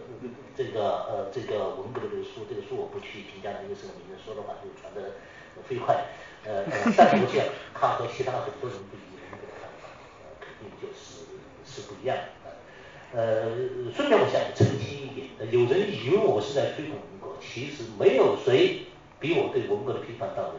[0.56, 5.12] 这个呃这个文革的这个书，这个书我不去评价，因为是个名人说的话就传的
[5.68, 6.06] 飞快，
[6.44, 6.64] 呃
[6.96, 9.90] 但是我想他和其他很多人对于文革的看法，
[10.22, 11.26] 呃肯定就是
[11.66, 12.22] 是不一样的。
[13.12, 18.86] 呃，顺便我想澄清一点，有人以为我是在推广文革，其实没有谁
[19.18, 20.54] 比我对文革的批判到位。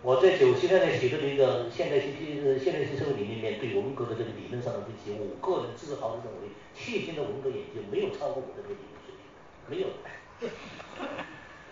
[0.00, 9.26] 我在九七年代写的那个现代性批现代性社会理念里面对文革的这个理论上的分析，我个人自豪的认为，迄今的文革研究没有超过我的这个理论水平，
[9.66, 9.90] 没有。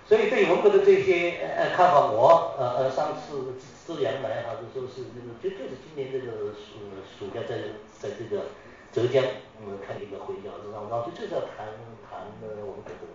[0.08, 3.54] 所以对文革的这些呃看法，我呃呃上次
[3.86, 8.50] 资阳来哈，就说是那个就就是今年这个暑暑假在在这个
[8.92, 9.22] 浙江
[9.62, 11.70] 嗯开一个会议啊，然后然后就就是要谈
[12.02, 13.06] 谈文革的。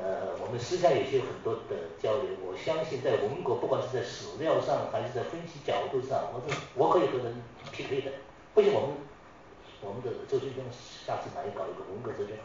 [0.00, 2.30] 呃，我们私下也是有很多的交流。
[2.40, 8.10] 我相信在文革，不管是在史料上还是在分析角度上，我是我可以和人 PK 的。
[8.54, 8.96] 不行我们
[9.80, 12.36] 我们的周军生下次来搞一个文革哲学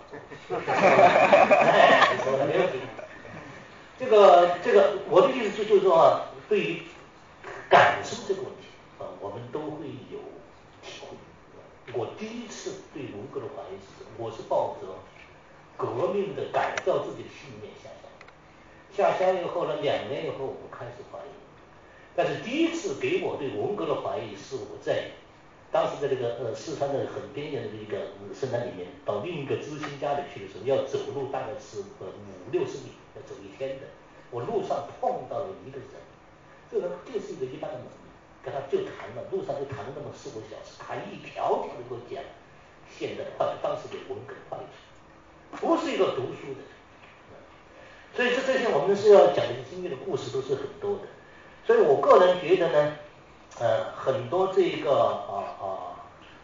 [0.49, 0.73] 哈哈
[2.17, 2.79] 哈没问题。
[3.99, 6.83] 这个这个我的意思就就是说啊，对于
[7.69, 8.67] 感受这个问题
[8.99, 10.19] 啊，我们都会有
[10.83, 11.17] 体会。
[11.93, 14.87] 我第一次对文革的怀疑是，我是抱着。
[15.77, 21.31] 革命的改造自己的信念下乡，下乡以后呢，两年以后我开始怀疑，
[22.15, 25.11] 但是第一次给我对文革的怀疑是我在
[25.71, 33.85] 当时在这个呃四川的很边缘的一个深山里面，到另一个知青家里去的时候，要走路大概是呃五六十米，要走一天的。
[34.31, 35.87] 我路上碰到了一个人，
[36.71, 38.09] 这个人就是一个一般的农民，
[38.41, 42.23] 跟他就谈了，路上就谈了那么四五小时，他一条条的给我讲
[42.89, 44.86] 现在坏当时的文革坏处。
[45.59, 46.61] 不是一个读书的，
[48.15, 51.03] 所以这这些我们是要讲的经历的故事都是很多的，
[51.65, 52.95] 所以我个人觉得呢，
[53.59, 55.65] 呃，很多这个啊啊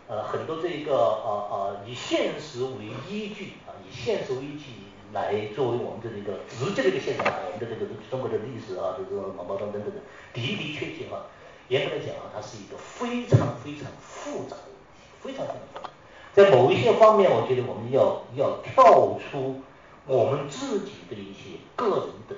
[0.08, 1.54] 呃很多这个啊啊
[1.86, 4.66] 以现实为依据啊以现实为依据
[5.14, 10.02] 来作为我们的这个直接的一个现象啊，我们的这个中国的历史啊，这个毛毛等等等的
[10.34, 11.22] 的的确确啊，
[11.70, 15.90] 严格来讲啊，它是一个非常非常复杂的问题，非常非常复杂。
[16.34, 19.62] 在某一些方面，我觉得我们要要跳出
[20.08, 22.36] 我们自己的一些个人的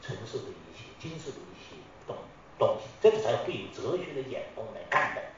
[0.00, 1.76] 承受的一些经受的一些
[2.06, 2.16] 东
[2.58, 5.32] 东西，这个才会有哲学的眼光来看待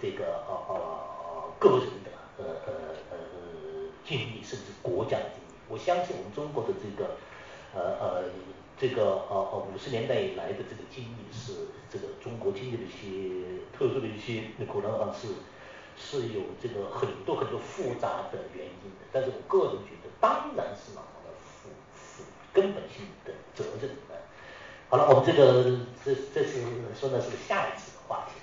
[0.00, 2.72] 这个呃呃个人的呃呃
[3.10, 3.16] 呃
[4.06, 5.58] 经历，甚至国家的经历。
[5.68, 7.16] 我相信我们中国的这个
[7.74, 8.24] 呃呃
[8.78, 15.26] 这个呃呃五十年代以来的这个经历，是这个中国经历的一些特殊的一些那可能啊是。
[15.98, 24.14] 是有这个很多很多复杂的原因的，但是我个人觉得，当然是老毛的负负根本性的责任的。
[24.88, 26.62] 好了，我们这个这这次
[26.98, 28.40] 说的是下一次的话题，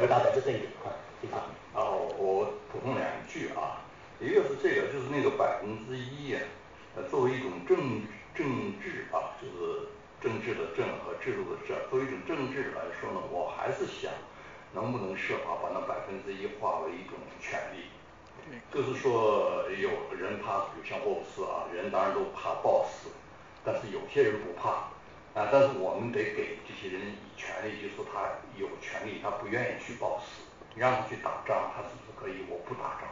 [0.00, 1.34] 回答的是这一点啊，谢谢。
[1.72, 3.80] 哦，我补充两句啊，
[4.20, 6.42] 一个是这个，就是那个百分之一啊，
[6.96, 8.02] 呃，作为一种政
[8.34, 9.88] 政治啊，就是
[10.20, 14.12] 政治的政和制度的制，作为一种政治来说呢，我还是想。
[14.72, 17.90] 能不能设法把那百分之一化为一种权利？
[18.72, 23.10] 就是说，有人怕，比如像霍布斯啊，人当然都怕暴死，
[23.64, 24.90] 但是有些人不怕
[25.38, 25.48] 啊。
[25.52, 30.42] 但是我们得给这些人以权利，就是说他有权利，他不愿意去暴死，
[30.74, 32.42] 你让他去打仗，他是不是可以？
[32.48, 33.06] 我不打仗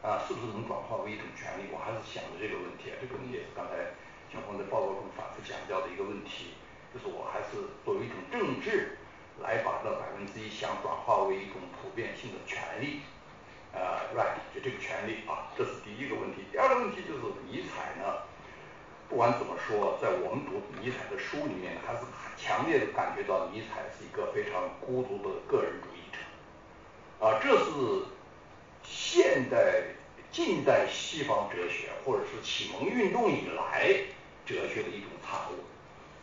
[0.00, 1.68] 啊，是不是能转化为一种权利？
[1.72, 3.92] 我还是想着这个问题，这个问题也是刚才
[4.32, 6.54] 小峰在报告中反复强调的一个问题，
[6.94, 8.96] 就是我还是作为一种政治。
[9.42, 13.00] 来把这百分之一想转化为一种普遍性的权利，
[13.72, 13.80] 呃
[14.14, 16.44] ，right，就这个权利啊，这是第一个问题。
[16.52, 17.20] 第二个问题就是
[17.50, 18.22] 尼采呢，
[19.08, 22.02] 不管怎么说，在我们读尼采的书里面，还是
[22.36, 28.06] 强烈的感觉到尼采是一个非常孤独的个人主义者，啊，这是
[28.84, 29.82] 现代
[30.30, 33.88] 近代西方哲学或者是启蒙运动以来
[34.46, 35.64] 哲学的一种产物，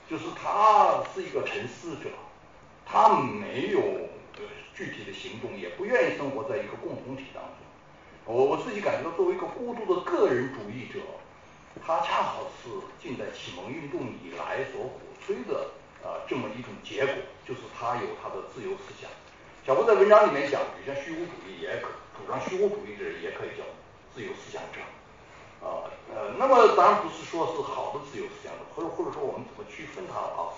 [0.09, 2.09] 就是他是一个沉思者。
[2.91, 3.79] 他没有
[4.75, 7.55] 具体的行动，也不愿意生活在一个共同体当中。
[8.25, 10.99] 我我自己感觉到，作为一个孤独的个人主义者，
[11.85, 12.69] 他恰好是
[13.01, 15.71] 近代启蒙运动以来所鼓吹的
[16.03, 17.15] 呃这么一种结果，
[17.47, 19.09] 就是他有他的自由思想。
[19.65, 23.63] 小波在文章里面讲，如像虚无主义也可主张虚无主义的人也可以叫
[24.13, 24.81] 自由思想者
[25.65, 30.51] 啊呃，那么当然不是说是好的自由思想者，或者或者说我们怎么区分它啊？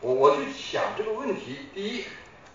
[0.00, 2.04] 我我就想这个问题，第一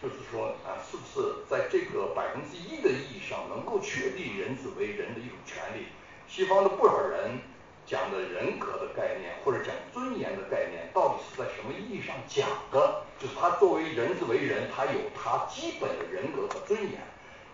[0.01, 5.87] 就是说啊，是不是在这个百分之一的意义上，能够确立人子为人的一种权利？
[6.27, 7.39] 西方的不少人
[7.85, 13.03] 讲的人格的概念，或者讲尊严的概念，到底是在什么意义上讲的？
[13.19, 17.01] 就是他作为人子为人，他有他基本的人格和尊严，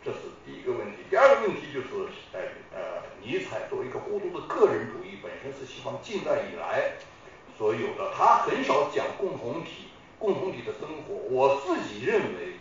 [0.04, 1.04] 这是第一个问题。
[1.10, 1.88] 第二个问题就是，
[2.34, 2.39] 呃
[2.76, 6.91] 呃，尼采作为一个孤独的个人主义，本身是西方近代以来。
[7.58, 9.89] 所有的，他很少讲共同体，
[10.20, 11.15] 共同体的生活。
[11.30, 12.54] 我自己认为，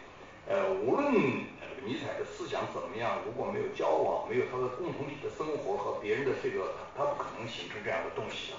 [0.49, 1.13] 呃，无论
[1.85, 8.57] 尼采的思想怎么样，如果没有交往，没有他的共同体的生活和别人的这个，他不可能形成这样的东西的。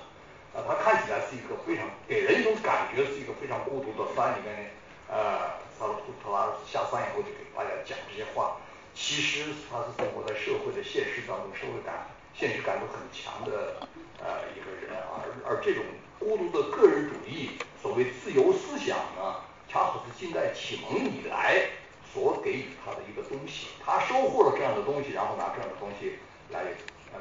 [0.54, 4.72] 啊，他看起来是一个非常给人一种感觉是一个非常孤独的山里面，
[5.10, 8.58] 呃，萨拉图特拉下山以后就给大家讲这些话，
[8.94, 13.82] 其实他是生活在社会的现实当中，社会感、现实感都很强的
[14.22, 15.84] 呃一个人啊，而而这种
[16.20, 17.52] 孤独的个人主义，
[17.82, 19.36] 所谓自由思想呢，
[19.70, 21.70] 恰好是近代启蒙以来
[22.12, 26.18] 所给予他的一个东西，他收获了这样的东西，然后拿这样的东西
[26.50, 26.64] 来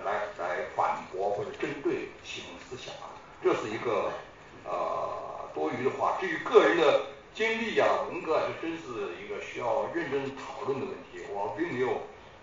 [0.05, 3.13] 来来反驳或者针对启蒙思想啊。
[3.43, 4.11] 这是一个
[4.65, 6.17] 呃多余的话。
[6.19, 11.21] 至于个人的经历啊，文革啊，这真是一个需要认真讨论的问题。
[11.33, 12.01] 我并没有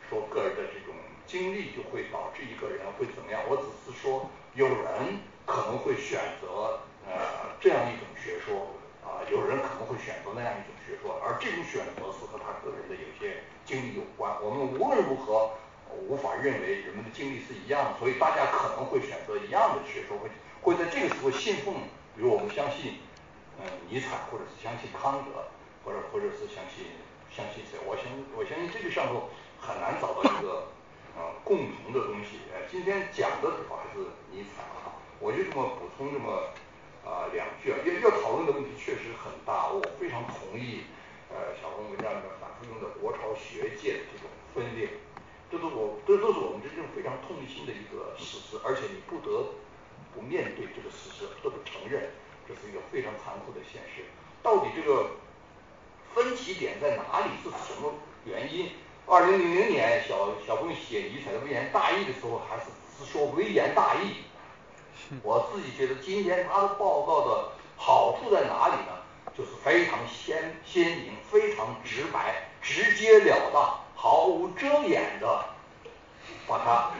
[0.07, 0.93] 说个人的这种
[1.25, 8.67] 经历就会导致一个人会怎么样，我只是说有人可能会选择呃这样一种学说
[9.03, 14.31] 啊，有人可能会选择那样一种学说，而这种选择是和他个人的有些经历有关。
[14.41, 15.51] 我们无论如何
[16.07, 20.29] 无法认为人们的经历是一样的，所以大家可能会选择一样的学说会。
[20.63, 21.75] 会在这个时候信奉，
[22.15, 22.99] 比如我们相信，
[23.59, 25.51] 嗯，尼采，或者是相信康德，
[25.83, 26.87] 或者或者是相信
[27.29, 27.77] 相信谁？
[27.85, 29.27] 我相我相信这个上头
[29.59, 30.71] 很难找到一个
[31.19, 32.47] 呃共同的东西。
[32.55, 34.63] 呃，今天讲的主要还是尼采，
[35.19, 36.49] 我就这么补充这么
[37.03, 40.83] 啊两句啊，要要讨论的问题确实很大，我非常同意
[41.29, 44.89] 呃小红文章里面反复用的国潮学界的这种分裂，
[45.51, 49.49] 这都我这都是我们真正非常痛心的一个事实，而且你不得。
[50.15, 52.11] 不面对这个事实，不得不承认，
[52.47, 54.05] 这是一个非常残酷的现实。
[54.43, 55.09] 到底这个
[56.13, 57.31] 分歧点在哪里？
[57.41, 57.91] 是什么
[58.23, 58.69] 原因？
[59.07, 64.17] 二零零零年，小小峰写尼采的微言大义的时候，还是只是说微言大义。
[65.21, 68.93] 我自己觉得，今天他的报告的好处在哪里呢？
[69.37, 75.45] 就是非常鲜鲜明、非常直白、直截了当、毫无遮掩的。
[76.45, 76.91] 把它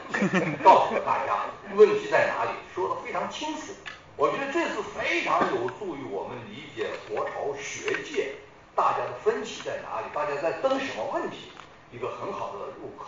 [0.63, 3.74] 告诉了大家，问题在哪里，说的非常清楚。
[4.16, 8.36] 我觉得这是非常有助于我们理解国潮学界
[8.74, 11.52] 大家的分歧在哪里，大家在争什么问题，
[11.92, 13.08] 一个很好的入口。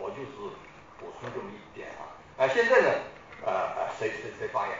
[0.00, 0.54] 我就是
[0.98, 2.14] 补充这么一点啊。
[2.38, 2.88] 哎，现在呢，
[3.44, 3.50] 呃，
[3.98, 4.76] 谁谁谁发言？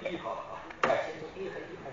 [0.00, 1.90] 第一套啊，哎，先从第一排第一排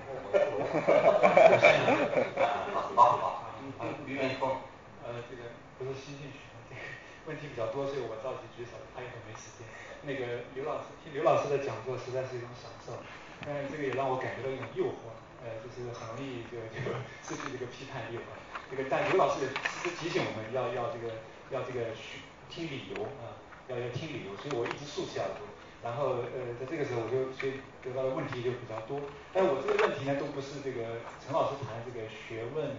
[2.95, 4.57] 好好好，于云峰，
[5.03, 5.43] 呃，这个。
[5.79, 6.83] 不是新进去的，这个
[7.23, 9.63] 问题比较多，所以我着急举手，他也很没时间。
[10.03, 12.99] 那个刘老师听刘老师的讲座实在是一种享受，
[13.47, 16.83] 但是这个也让我感觉到一种诱惑，呃，就是很容易就就
[17.23, 18.19] 失去这个批判力。
[18.67, 25.47] 这个但刘老师也时时提醒我们要要这个要这个去听理由啊，要要听理由，所以我一直竖起耳朵。
[25.81, 28.99] 然后呃，在这个时候我就所以得到的问题就比较多。
[29.31, 32.75] 但我这个问题呢，都不是这个陈老师谈这个学问。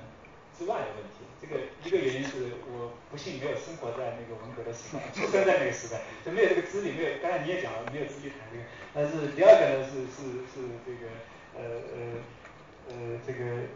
[0.50, 8.64] 之外的问题，这个一个原因是我不幸没有生活在那个文革的时代，出生在那个时代，就没有这个资历，没有刚才你也讲了，没有资历谈这个。
[8.92, 11.08] 但是第二个呢，是是是这个
[11.56, 11.64] 呃
[11.96, 11.96] 呃
[12.92, 13.72] 呃这个，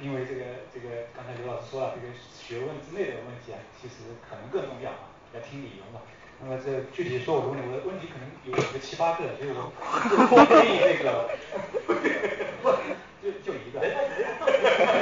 [0.00, 6.00] 因为这个这个刚才刘老师说了，这个学问之类的问题啊，其实可能更重要啊，要听理由嘛。
[6.44, 9.70] 那么这具体说我的问题，我的问题可能有个七八个，所以 我
[10.26, 11.30] 不建议那个。
[13.22, 13.86] 就就一个， 没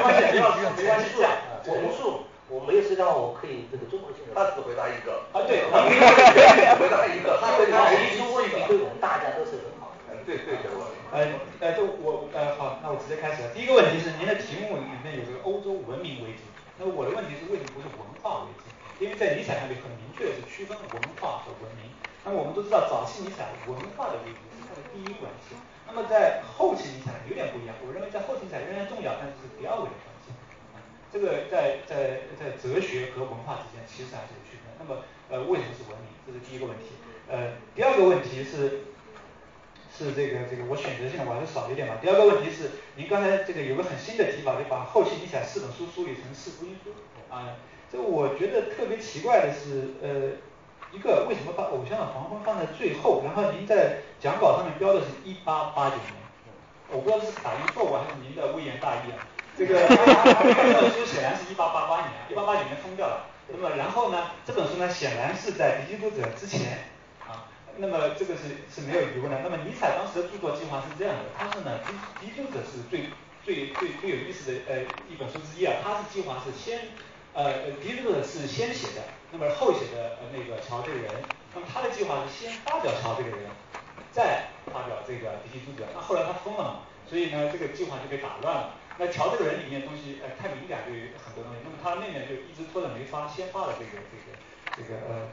[0.02, 1.32] 关系，没关系，没关系，这样，
[1.64, 4.36] 我无数，我没有涉及到，我可以这个综合性的。
[4.36, 5.24] 他只回答一个。
[5.32, 10.12] 啊对，回答一个，他回答一出问题对我们大家都是很好的。
[10.26, 10.68] 对对对。
[11.10, 11.26] 呃
[11.60, 13.48] 呃，就我呃好，那我直接开始了。
[13.56, 16.44] 第一个问题是您的题目里面有这个欧洲文明危机，
[16.76, 18.68] 那我的问题是为什么不是文化危机？
[19.00, 21.88] 因为在尼采那里很明确的是区分文化和文明。
[22.22, 25.56] 那么我们都知道，早期尼采文化的危机是他的第一关系。
[25.88, 30.28] 那么在后期尼采有点不一样，我认为在后期尼采仍然重要，但是是第二位的关系。
[30.76, 34.68] 啊，这个在在在哲学和文化之间其实还是有区分。
[34.76, 35.00] 那么
[35.32, 36.12] 呃为什么是文明？
[36.28, 36.92] 这是第一个问题。
[37.24, 38.84] 呃第二个问题是
[39.96, 41.96] 是这个这个我选择性的我还是少一点吧。
[42.04, 46.92] 第二个问题是您刚才这个有个很新的提法，就把后期尼采四本书梳理成四福音书。
[47.32, 47.56] 啊，
[47.92, 50.32] 这我觉得特别奇怪的是呃。
[50.92, 53.22] 一个为什么把《偶像的黄昏》放在最后？
[53.24, 56.18] 然后您在讲稿上面标的是一八八九年，
[56.90, 59.22] 我不知道是打印错误还是您的微言大义啊？
[59.56, 63.30] 这个 这本书显然是一八八八年，一八八九年封掉了。
[63.46, 66.90] 那么然后呢，这本书呢显然是在《敌基督者》之前
[67.22, 67.46] 啊。
[67.76, 69.38] 那么这个是是没有疑问的。
[69.44, 71.78] 那么尼采当时的著作计划是这样的，他是呢，
[72.20, 73.06] 《敌敌者》是最
[73.44, 75.74] 最最最有意思的呃一本书之一啊。
[75.84, 76.90] 他是计划是先。
[77.42, 81.10] 呃，狄德勒是先写的，那么后写的呃那个乔这个人，
[81.54, 83.48] 那么他的计划是先发表乔这个人，
[84.12, 88.74] 再发表这个敌基督者，那后来他疯了嘛，所以呢这个计划就被打乱了。
[88.98, 91.60] 那乔这个人里面东西呃太敏感对于很多东西。
[91.64, 94.36] 那么他的妹妹就一直拖着没发，先发了这个这个
[94.76, 95.28] 这个呃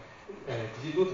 [0.48, 1.12] 呃敌基督者。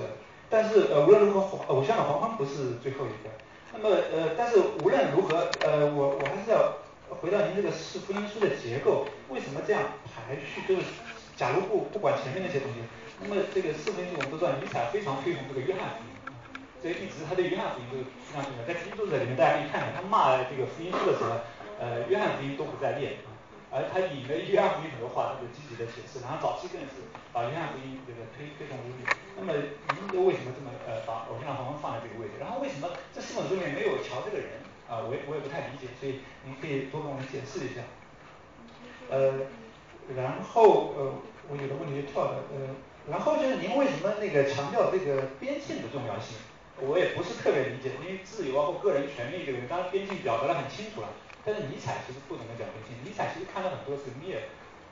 [0.50, 3.30] 但是呃无论如何，偶像的黄昏不是最后一个。
[3.74, 6.78] 那么呃但是无论如何呃我我还是要
[7.22, 10.62] 回到您这个四福音书的结构，为什么这样排序？
[10.68, 10.88] 就是
[11.36, 12.80] 假如不不管前面那些东西，
[13.22, 16.12] 那么这个四福音书我们都知道尼采非常推崇这个约翰福音，
[16.82, 18.66] 这一直他对约翰福音都是非常重要。
[18.66, 21.40] 在基督者里面大家可以看看，他骂这个福音书的时候，
[21.80, 23.18] 呃约翰福音都不在列。
[23.74, 27.02] 而他引了约翰福音很多话，他就积极的解释，然后早期更是
[27.34, 29.10] 把约翰福音这个推推崇无比。
[29.34, 29.50] 那么
[29.98, 32.38] 您又为什么这么呃把偶像的黄昏放在这个位置？
[32.38, 34.62] 然后为什么这四本书里面没有乔这个人？
[34.94, 37.82] 啊，我也我也不太理解，所以您可以多跟我们解释一下。
[39.10, 39.50] 呃，
[40.16, 41.14] 然后呃
[41.50, 42.70] 我有的问题就跳了，呃，
[43.10, 46.38] 然后就是您为什么那个强调这个边境的重要性？
[46.82, 51.10] 我也不是特别理解，因为自由啊或个人权利这个，当然边境表达的很清楚了。
[51.46, 54.40] 但是尼采其实不怎么讲边境，尼采其实看了很多是米尔，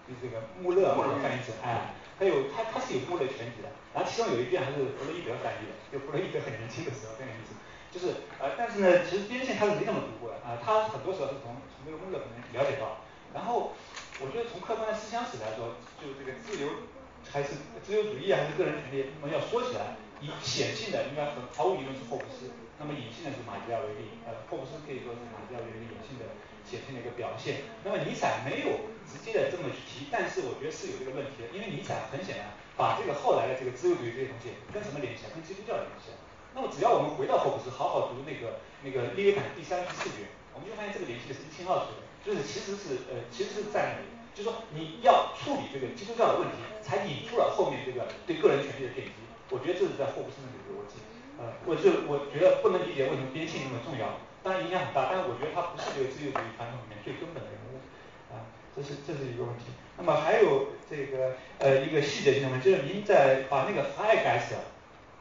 [0.05, 7.50] 就是这个穆勒或者翻译成，哎，还有他他是有穆勒全集的，然后其中有一遍还是弗洛伊德翻译的，就弗洛伊德很年轻的时候，很有意思，
[7.91, 13.73] 就是呃但是呢，其实边境他是没怎么读过的啊，他很多时候是从从这个工作可能了解到，然后
[14.19, 16.87] 我觉得从客观的思想史来说，就这个自由
[17.31, 22.49] 还是自由主义还是个人权利，那么要说起来，以显性的应该很毫无疑问是霍布斯。
[22.81, 26.25] 那么隐性的是马基雅维利，呃，霍布斯可以说是马基雅维利隐性的
[26.65, 27.61] 显性的一个表现。
[27.85, 35.29] 那么尼采没有直接的这么去提，但是我觉得是有这个问题的，因为尼采很显然把这个后来的这个自由主义这些东西跟什么联系啊？
[35.29, 36.20] 跟基督教联系啊。
[36.53, 44.03] 那么只要我们回到霍布斯，好好读那个那个利维坦第三十四卷，我们就发现这个联系的是一清二楚的，就是其实是呃其实是在，
[44.35, 49.17] 就是说你要处理这个基督教的问题，才引出了后面这个对个人权利的奠基。
[49.49, 50.99] 我觉得这是在霍布斯那里的逻辑。
[51.39, 57.81] 呃，我就我觉得不能理解为什么边沁那么重要，当然影响很大，但是我觉得他不是这个自由主义传统里面最根本的人物，
[58.29, 58.45] 啊，
[58.75, 59.73] 这是这是一个问题。
[59.97, 64.61] 那么还有这个呃一个细节性的问题，就是您在把那个 Freigeist，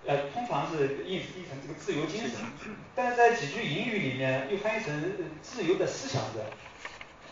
[0.06, 2.32] 呃通常是译译成这个自由精神，
[2.94, 6.40] 但是在几句引语里面又翻译成自由的思想者，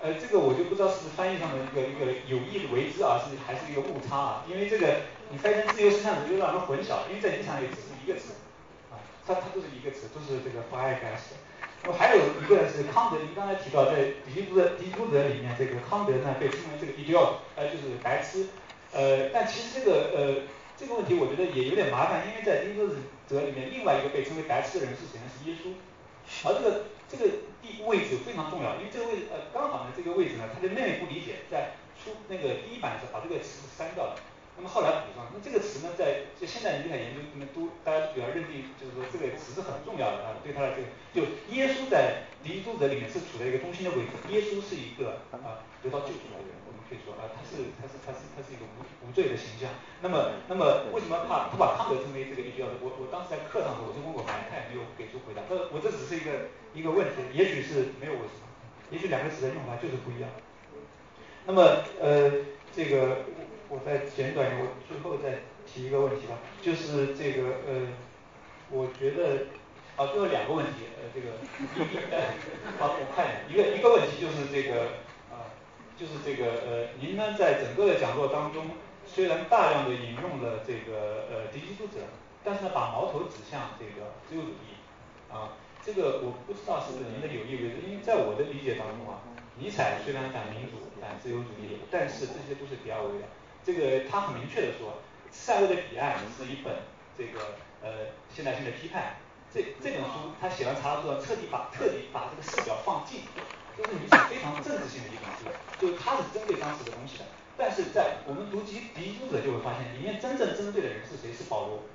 [0.01, 4.45] 呃这个我就不知道是翻译上的一个一个有意的为之啊，是还是一个误差啊？
[4.49, 5.01] 因为这个
[5.31, 8.33] 你翻译成自由思想者就让人混淆，因为在理想也只是一个词。
[8.91, 8.97] 啊
[9.27, 11.37] 它它都是一个词，都是这个 Freigeist。
[11.83, 13.99] 那么还有一个是康德，您刚才提到在
[14.35, 18.47] 《狄督者》《狄督者》里面，这个康德呢被称为这个 idiot，呃就是白痴。
[18.91, 20.35] 呃，但其实这个呃
[20.79, 22.87] 这个问题我觉得也有点麻烦，因为在《狄督
[23.27, 25.27] 者》里面另外一个被称为白痴的人是谁呢？
[25.27, 25.75] 是耶稣。
[26.45, 27.25] 而这个这个
[27.61, 34.15] 地位置非常重要，因为这个位呃刚好呢这个位置呢他的妹妹不理解，在出那个第一版的时候把这个词删掉了。
[34.55, 41.23] 那么后来补上，那这个词呢，在就现在尼采研究里面都大家比较认定，就是说这个词是很重要的啊，对他的这个，就
[41.55, 46.51] 耶稣在敌基督者里面是处在一个中心的位置，耶稣是一个啊得到救赎的人，
[46.89, 49.69] 可以说啊他是他是他是他是一个无无罪的形象。
[50.01, 52.81] 那么那么为什么怕不把康德称为这个一定要的？
[52.81, 55.43] 我我当时在课上时候我就问过马太，没有给出回答。
[55.49, 58.49] 呃我这只是一个一个问题，也许是没有为什么，
[58.91, 60.31] 也许两个词的用法就是不一样。
[61.47, 62.33] 那么呃
[62.75, 63.25] 这个。
[63.71, 67.85] 我再简短，我最后再提一个问题吧，就是这个呃，
[68.71, 69.45] 我觉得
[69.95, 71.37] 啊，最后两个问题，呃，这个，
[72.81, 74.89] 好，我看一下，一个一个问题就是这个啊，
[75.99, 78.71] 就是这个呃，您呢在整个的讲座当中，
[79.05, 81.99] 虽然大量的引用了这个呃敌基督者，
[82.45, 84.79] 但是呢把矛头指向这个自由主义
[85.33, 89.19] 啊，这个我不知道是不是您的有意为之，因为在我的理解当中啊，
[89.59, 93.27] 尼采虽然反民主、反自由主义，但是这些都是第二位的。
[93.65, 96.73] 这个他很明确的说，塞勒的彼岸是一本
[97.19, 99.17] 这个呃现代性的批判，
[99.53, 103.23] 这这本书他写完查了之后，彻底把彻底把这个视角放近，
[103.79, 105.47] 这是尼采非常政治性的一本书，
[105.79, 107.25] 就是他是针对当时的东西的。
[107.57, 111.31] 但是在我们读敌敌基督者就会发现，里面真正针对的人是谁？
[111.33, 111.87] 是保罗。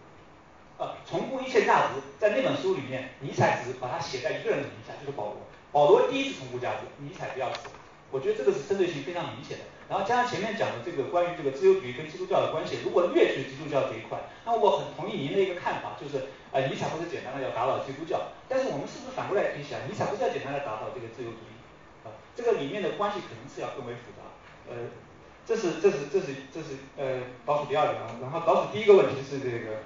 [0.80, 5.44] 呃，重估一切价值，在那本书里面，尼采只把它写在一个人的名下，就是保罗。
[5.72, 7.68] 保罗第一次重估价值，尼采第二次。
[8.10, 9.64] 我觉得这个是针对性非常明显的。
[9.90, 21.53] 然后加上前面讲的这个关于这个自由主义跟基督教的关系，如果略去基督教这一块，那我很同意您的一个看法，就是呃尼采不是简单的要打倒基督教，但是我们是不是反过来可以想，尼采不是要简单的打倒这个自由主义？
[22.36, 24.24] 这个里面的关系可能是要更为复杂。
[24.70, 24.76] 呃，
[25.46, 29.84] 这是这是这是这是呃倒数第二个啊，然后倒数第一个问题是这个，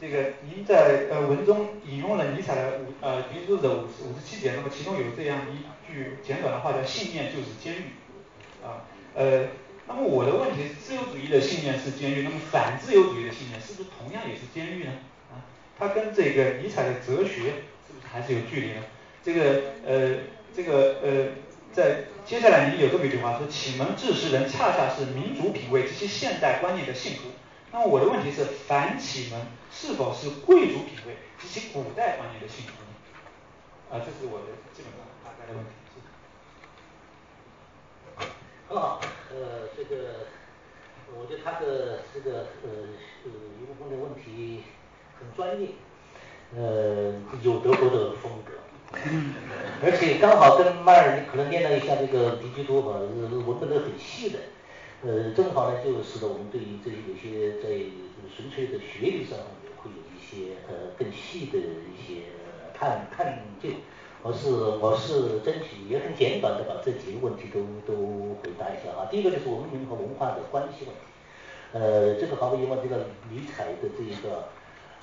[0.00, 7.84] 这个您在呃文中引用了尼采的五呃敌基督者五十五十七节，那么其中有这样一句简短的话叫信念就是监狱。
[8.64, 9.46] 啊，呃，
[9.86, 14.92] 那么我的问题是，自由主义的信念是监狱，那么反自由主义的信念是不是同样也是监狱呢？
[15.30, 15.44] 啊，
[15.78, 18.82] 它跟这个尼采的哲学是不是还是有距离呢？
[19.22, 20.16] 这个呃，
[20.54, 21.28] 这个呃，
[21.72, 27.22] 在接下来你有这么一句话说，启蒙治世人恰恰是民族品味及其现代观念的信徒。
[27.72, 29.40] 那么我的问题是，反启蒙
[29.72, 32.72] 是否是贵族品味及其古代观念的信徒？
[33.92, 35.70] 啊，这是我的基本上大概的问题。
[38.68, 39.00] 很好，
[39.30, 40.28] 呃，这个，
[41.18, 42.70] 我觉得他的这个呃
[43.24, 43.30] 呃
[43.60, 44.62] 一部分的问题
[45.18, 45.68] 很专业，
[46.56, 48.52] 呃，有德国的风格，
[48.92, 49.34] 嗯
[49.82, 54.38] 而且刚好跟迈尔可能练了一下这个狄基多吧，文本都很细的，
[55.02, 57.68] 呃，正好呢就使得我们对于这有些在
[58.34, 59.36] 纯粹的学理上
[59.76, 62.22] 会有一些呃更细的一些
[62.72, 63.68] 探探究。
[64.22, 67.94] 我是我是争取也很简短的把这几个问题都都
[68.42, 69.04] 回答一下啊。
[69.10, 71.02] 第一个就是文明和文化的关系问题，
[71.72, 74.48] 呃，这个毫无疑问，这个尼采的这一个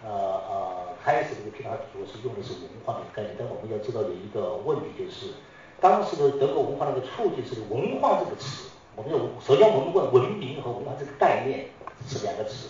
[0.04, 5.34] 呃呃开始这个批判主是用的是文化的概念，但我们要知道有一个问题就是，
[5.80, 11.68] 当时的德国文化那个促进是文化这个词，我们要首先我们问文明和文化这个概念
[12.08, 12.70] 是两个词，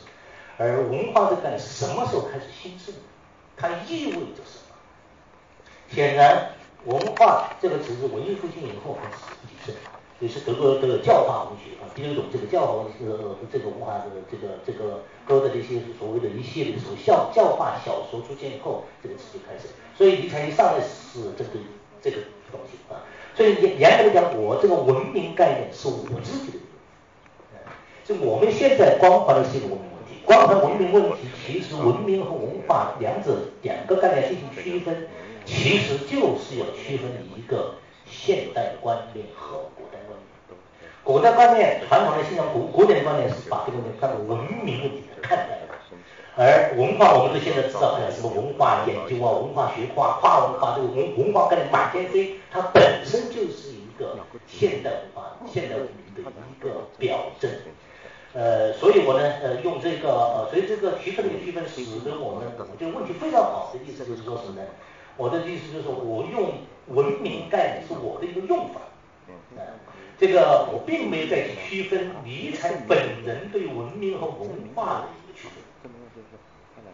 [0.58, 2.94] 而文化这个概念是什么时候开始兴盛？
[3.58, 4.76] 它意味着什么？
[5.94, 6.52] 显然，
[6.86, 9.18] 文化这个词是文艺复兴以后开始
[9.48, 9.76] 提升，
[10.22, 19.68] 也是德国的教化文学啊，第六种这个教化文学呃这个文化的这个这个歌的这些所谓的一系列的所教教化小说出现以后，这个词就开始。
[19.98, 21.60] 所以尼采一上来是针对
[22.00, 22.18] 这个
[22.52, 23.02] 东西啊，
[23.36, 26.60] 所以严严格来讲，我这个文明概念是我自己的，
[28.06, 35.08] 就我们现在光环的是一个文明问题，光环文明问题，其实文明和文化两者两个概念进行区分。
[35.44, 37.74] 其实就是要区分一个
[38.06, 39.98] 现代观念和古代。
[41.12, 45.60] 古代观念传统的信仰，古古典的观念是把这个问题当作文明问题看待，
[46.38, 54.16] 而文化我们都现在知道，什么文化研究啊、文化学化、跨文化这个文文化概念满天飞，它本身就是一个
[54.48, 57.52] 现代文化、现代文明的一个表征。
[58.34, 64.66] 呃，所以我呢，呃，用这个，呃，所以这个区分的区分，使得我们我觉得问题非常好的意思就是说什么呢？
[65.18, 66.54] 我的意思就是说，我用
[66.88, 68.80] 文明概念是我的一个用法，
[69.28, 69.36] 嗯，
[70.22, 75.48] 这个我并没有在区分尼采本人对文明和文化的一个区
[75.82, 75.92] 分。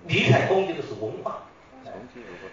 [0.08, 1.40] 尼采攻击的是文化，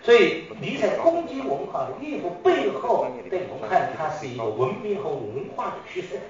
[0.02, 6.20] 所以尼采攻击文化的意图背后，在我们看，它是一个文明和文化的区分。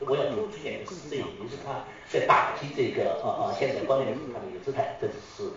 [0.00, 5.52] 我要突出一点的是，这也是他在打击这个啊啊现在观念的他的一个姿态，这只是。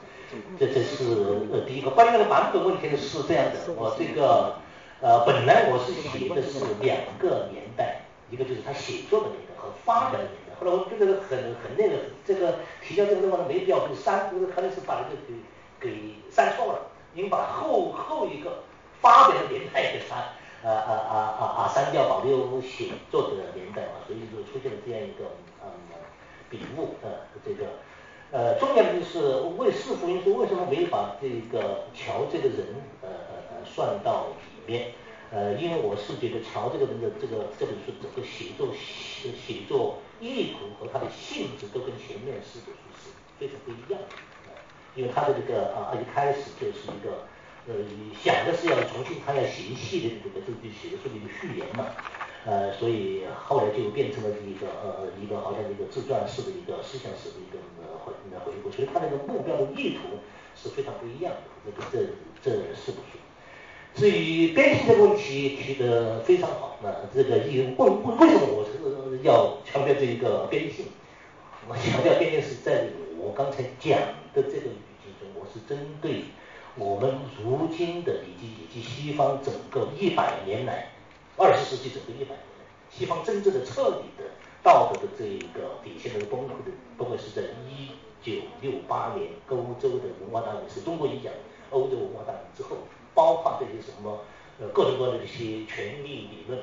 [0.59, 4.55] 这这是呃第一个关于那个版本问题呢是这样的，我这个
[5.01, 7.99] 呃本来我是写的是两个年代，
[8.31, 18.63] 一个就是他写作的年代和发表的年代，后来我就觉得很很那个这个提交这个地方没必要，就删，就是可能是把这个给给删错了，因为把后后一个
[19.01, 20.17] 发表的年代给删，
[20.63, 25.29] 啊啊啊啊啊删掉，保留写作的年代嘛，所以就出现了这样一个
[25.61, 25.69] 嗯
[26.49, 27.09] 笔误呃
[27.45, 27.65] 这个。
[28.33, 32.65] 呃，重要的就是为四福音说为什么没有把这个乔这个人
[33.01, 34.27] 呃呃算到
[34.65, 34.91] 里面？
[35.31, 44.15] 呃，因为我是觉得乔这个人的这个这本书整个写作写写作意图和他的性质都跟前面四本书是非常不一样的。
[44.93, 47.23] 因为他的这个啊一开始就是一个
[47.63, 47.79] 呃
[48.21, 51.95] 想的是要重新他要写一系列的这个这就写的一个序言嘛。
[52.43, 58.11] 呃，所以后来就变成了一个呃一个好像一个自传式的一个思想史的一个呃回
[58.43, 60.19] 回顾，所以他那个目标的意图
[60.57, 61.39] 是非常不一样的。
[61.63, 61.97] 这个这
[62.43, 63.21] 这是不是？
[63.93, 70.85] 至于边性这个问题提得非常好，那这个一问为为什么我是要强调这一个边性？
[71.67, 72.87] 我强调边性是在
[73.17, 73.99] 我刚才讲
[74.33, 76.23] 的这个语境中，我是针对
[76.75, 80.87] 我们如今的以及以及西方整个一百年来。
[81.37, 82.39] 二十世纪整个一百年，
[82.89, 84.23] 西方真正的彻底的
[84.61, 91.31] 道德的这一个底线的崩溃的崩溃是在一九六八年欧洲的文化大革命，是中国影响
[91.71, 92.77] 欧洲文化大革命之后，
[93.13, 94.21] 包括这些什么
[94.59, 96.59] 呃各种各样的一些权利理论，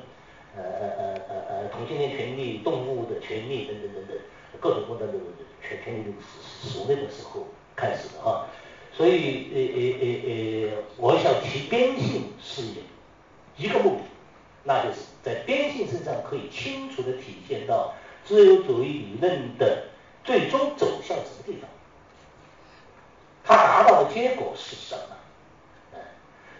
[0.55, 4.17] 呃呃呃呃呃同性恋权利、动物的权利等等等等，
[4.59, 5.19] 各种各样的
[5.61, 6.09] 权权利的
[6.63, 7.45] 史那个时候
[7.75, 8.47] 开始的啊，
[8.93, 12.63] 所以呃呃呃呃，我想提边性是
[13.57, 14.01] 一个目的。
[14.61, 17.93] 那就是在边性身上可以清楚地体现到
[18.25, 19.83] 自由主义理论的
[20.23, 21.69] 最终走向什么地方，
[23.45, 25.15] 它达到的结果是什么？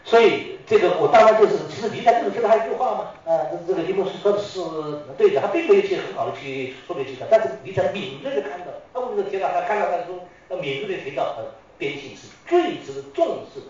[0.10, 4.60] 所以这个我当然就是，其实尼采这个其实还有一句话嘛，啊，这个尼莫斯说的是
[5.18, 11.46] 对的，他并没有去很好的去说明这个，但是尼采敏锐的看到，他为什么提到他看到他说，他敏锐的提到，呃，
[11.78, 13.68] 边性是最值得重视的，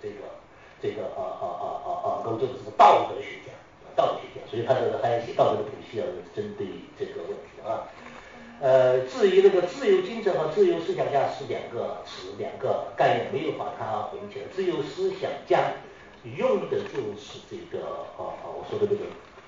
[0.00, 0.14] 这个。
[0.82, 3.52] 这个啊啊啊啊啊，欧洲的什么道德学家，
[3.94, 6.04] 道德学家，所以他的还要写道德的谱系，要
[6.34, 6.66] 针对
[6.98, 7.84] 这个问题啊。
[8.60, 14.44] 呃，至于那个自由精神和自由思想家是两个词，两个概念，没有把它混起来。
[14.54, 15.72] 自由思想家
[16.36, 17.86] 用的就是这个
[18.18, 19.00] 啊啊，我说的这个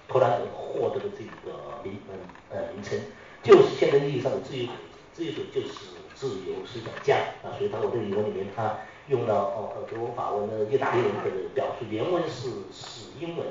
[0.08, 2.16] 托兰德获得的这个名嗯
[2.48, 2.98] 呃名称，
[3.42, 4.66] 就是现在意义上的自由
[5.12, 5.68] 自由者就是
[6.14, 7.52] 自由思想家啊。
[7.58, 13.46] 所以他我的语文里面他用了哦德文、法文的意大利文的表述，原文是是英文。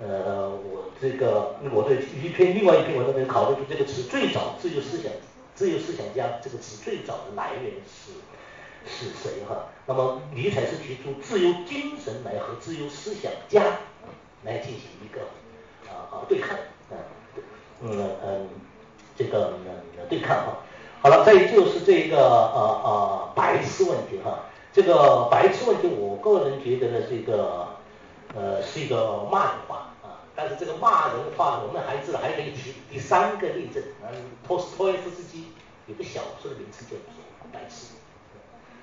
[0.00, 5.10] 呃，我这个我对一篇另外一篇文章里面考虑出这个词最早自由思想
[5.54, 8.12] 自由思想家这个词最早的来源是
[8.86, 9.66] 是谁哈？
[9.86, 13.62] 那么尼采是提出自由精神来和自由思想家
[14.44, 15.22] 来进行一个
[15.90, 16.94] 啊啊对抗啊
[17.82, 18.48] 嗯嗯
[19.16, 19.54] 这个
[20.08, 20.58] 对抗哈。
[21.00, 24.44] 好了，再就是这个啊啊白痴问题哈。
[24.72, 27.66] 这个白痴问题，我个人觉得呢，这个
[28.38, 30.22] 呃是一个骂人话啊。
[30.36, 33.82] 但是这个骂人话，我们还知道还可以提第三个例证。
[34.02, 34.14] 嗯，
[34.46, 35.46] 托斯托耶夫斯基
[35.86, 36.98] 有个小说的名字叫做
[37.52, 37.86] 《白痴》，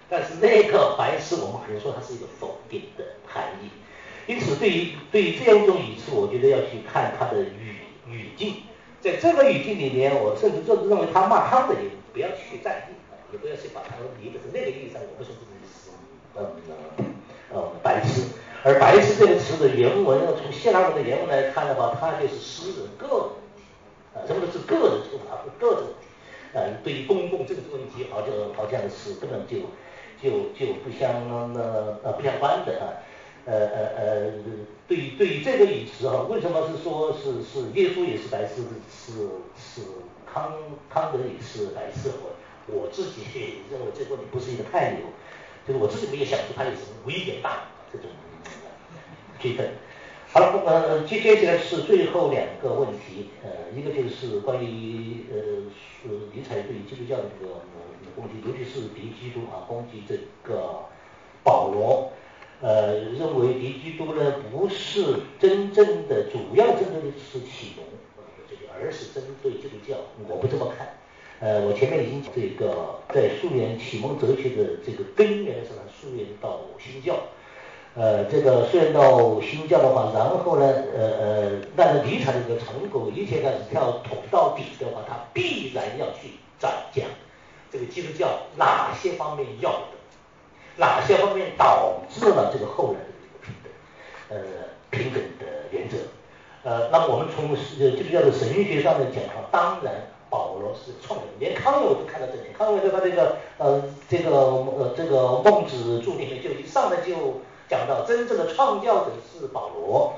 [0.10, 3.70] 但是那个白痴，我们可能说它是一个否定的含义。
[4.28, 7.78] 因此，对于对于这样一种语词，我觉得要去看它的语
[8.10, 8.64] 语境。
[9.00, 12.98] 在这个语境里面，我甚至认认为他骂他的也不要去在意，
[13.32, 15.92] 也不要去把它理解成那个意义上，我不说这个意思
[16.36, 17.06] 嗯
[17.54, 18.24] 呃白痴。
[18.66, 23.62] 而“白痴”这个词的原文，从希腊文的原文来看的话，它就是诗人个人问题
[24.16, 29.70] 啊，什么都是个人出发，个人问题啊，对于公共政治问题，好像好像是根本就
[30.18, 31.14] 就就不相
[31.54, 32.98] 呃呃不相关的啊，
[33.46, 34.32] 呃呃呃，
[34.88, 39.14] 对于对于这个语词哈，为什么是说是是耶稣也是白痴，是
[39.56, 39.86] 是
[40.26, 40.52] 康
[40.90, 42.10] 康德也是白痴？
[42.18, 42.34] 我
[42.82, 43.22] 我自己
[43.70, 45.02] 认为这个问题不是一个太牛，
[45.68, 48.10] 就是我自己没有想出他有什么威严大这种。
[49.46, 49.70] 区分
[50.32, 55.38] 好了，呃，接接下来是最后两个问题，呃，一个就是关于呃
[55.72, 57.54] 是尼采对基督教的这个
[58.16, 60.84] 攻击，尤其是敌基督啊，攻击这个
[61.44, 62.12] 保罗，
[62.60, 67.86] 呃，认为敌基督呢不是真正的主要针对的是启蒙
[68.50, 69.96] 这个，而是针对基督教，
[70.28, 70.98] 我不这么看，
[71.40, 77.16] 呃，我前面已经这个在溯源启蒙哲学的这个根源上溯源到新教。
[77.98, 87.06] 呃，这个虽然到新教的话，然后呢，呃呃，但是尼采的这个成果，一切开始跳捅到底的话，他必然要去讲讲
[87.72, 88.28] 这个基督教
[88.58, 89.96] 哪些方面要的，
[90.76, 93.72] 哪些方面导致了这个后来的这个平等，
[94.28, 94.44] 呃，
[94.90, 95.96] 平等的原则。
[96.64, 99.94] 呃，那么我们从呃基督教的神学上面讲的话，当然
[100.30, 107.40] 保罗是创始人，连康有都看到这点，康有在他这个呃这个呃这个孟子注里面就一上来就。
[107.70, 110.14] 讲到真正的创造者是保罗，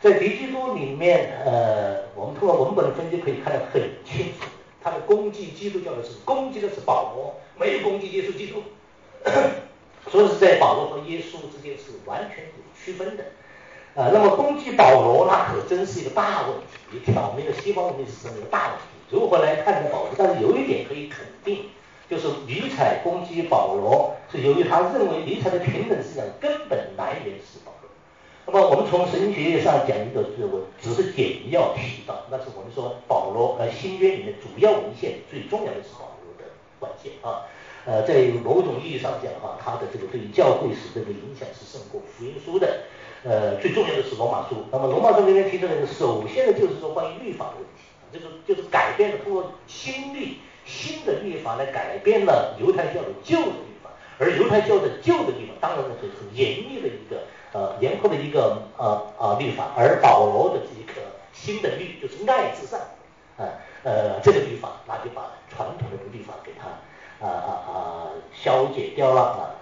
[0.00, 4.46] 在敌基督里面，呃，我们通过文本的分析可以看得很清楚，
[4.82, 8.62] 他的攻击基督教的是攻击的是保罗，没有攻击耶稣基督，
[10.10, 13.24] 所以是在保罗和耶稣之间是完全有区分的，
[13.94, 20.10] 啊，那么攻击保罗那可真是一个大问题，也挑明了西方文明史上的一个大问题，如何来看待保罗？
[20.16, 21.70] 但是有一点可以肯定。
[22.14, 27.90] 就是尼采攻击保罗，是由于他认为尼采的平等思想根本来源是保罗。
[28.46, 36.44] 那么我们从神学上讲一个，是我只是简要提到，那是我们说保罗呃新约里面主要文献最重要的是保罗的
[36.78, 37.50] 文献啊。
[37.84, 42.84] 呃，在某种意义上讲的话，他的这个对教会史这个影响是胜过福音书的。
[43.24, 44.54] 呃，最重要的是罗马书。
[44.70, 50.36] 那么罗马书里面提出来的，首先呢就是说关于律法的问题，就是就是改变了通过新律。
[50.64, 61.02] 新的律法来改变了犹太教的旧的律法，而犹太教的旧的律法当然是很严厉的一个呃严苛的一个呃呃律法，而保罗的这一个
[61.32, 62.80] 新的律就是爱至上，
[63.36, 63.44] 啊
[63.82, 67.74] 呃这个律法那就把传统的律法给他啊啊啊
[68.32, 69.54] 消解掉了啊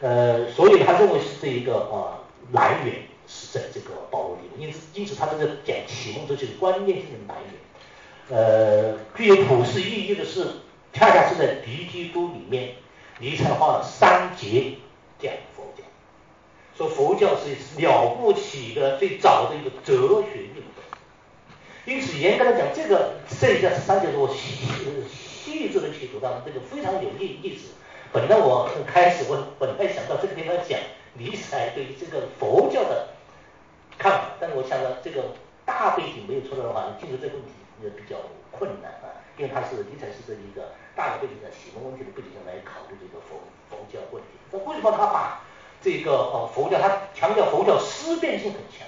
[0.00, 2.94] 呃所以他认为是这一个啊来源
[3.26, 7.65] 是在这个保罗里面，因此因此他这个讲启蒙哲学的关键性的来源。
[8.28, 10.44] 呃，具有普世意义的是，
[10.92, 12.74] 恰恰是在敌基督里面，
[13.20, 14.72] 尼采花了三节
[15.20, 15.84] 讲佛教，
[16.76, 20.62] 说佛教是了不起的最早的一个哲学运动。
[21.84, 24.66] 因此，严格来讲，这个剩下三节我细
[25.08, 27.68] 细致的去读到，这个非常有意意思。
[28.12, 30.76] 本来我开始我本来想到这个地方讲
[31.14, 33.10] 尼采对这个佛教的
[33.96, 35.22] 看法，但是我想到这个
[35.64, 37.50] 大背景没有出来的话，进入这个问题。
[37.82, 38.16] 也比较
[38.50, 44.28] 困难啊，因为它是尼采是这一个大的背景上启蒙问题的背景上来考虑这个佛佛教问题。
[44.50, 45.42] 那为什么他把
[45.82, 48.86] 这个呃佛教，他强调佛教思辨性很强，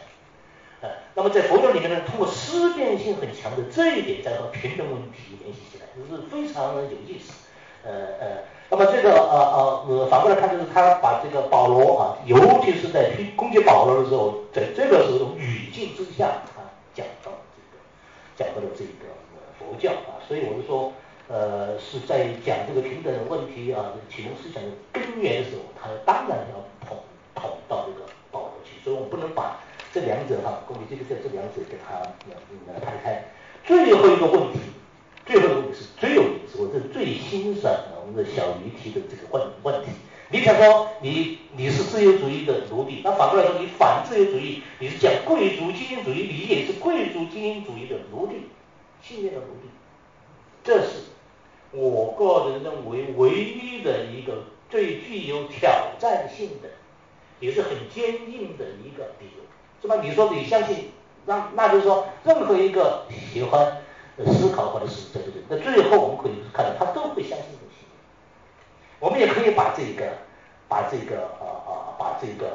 [0.81, 7.33] 呃，那么在佛教里面呢，通过思辨性很强的这一点，再和平等问题联系起来，就是非常的有意思。
[7.85, 8.27] 呃呃，
[8.71, 16.43] 那么这个呃呃呃，反过来看，就是他把这个保罗啊，尤其是在攻击保罗的时候，在这个时候语境之下，
[18.39, 19.11] 讲到了这个
[19.59, 20.93] 佛教啊，所以我们说。
[21.31, 26.97] 呃，是在讲这个平等的问题啊，启蒙思想的根源的时候，他当然要捧
[27.35, 29.61] 捧到这个保罗去，所以我们不能把
[29.93, 32.01] 这两者哈，攻击这个在这两者给他
[32.33, 33.23] 呃排开。
[33.67, 34.61] 最后一个问题，
[35.27, 37.71] 最后一个问题是最有意思，我是最欣赏
[38.01, 39.91] 我们的小鱼提的这个问问题。
[40.31, 48.49] 你想说你你是自由主义的奴隶，那反过来说你反自由主义，你是讲贵族精英主义，你也是贵族精英主义的奴隶，
[49.03, 49.71] 信念的奴隶，
[50.63, 51.05] 这是。
[51.71, 56.69] 我个人认为，唯一的一个最具有挑战性的，
[57.41, 59.43] 也是很坚硬的一个理由，
[59.83, 60.01] 是吧？
[60.03, 60.91] 你说你相信，
[61.27, 63.83] 那那就是说，任何一个喜欢
[64.25, 67.68] 思考或者是这个人，那最后我们可以看到，他都会相信的。
[69.01, 70.13] 我们也可以把这个，
[70.69, 72.51] 把这个呃呃，把这个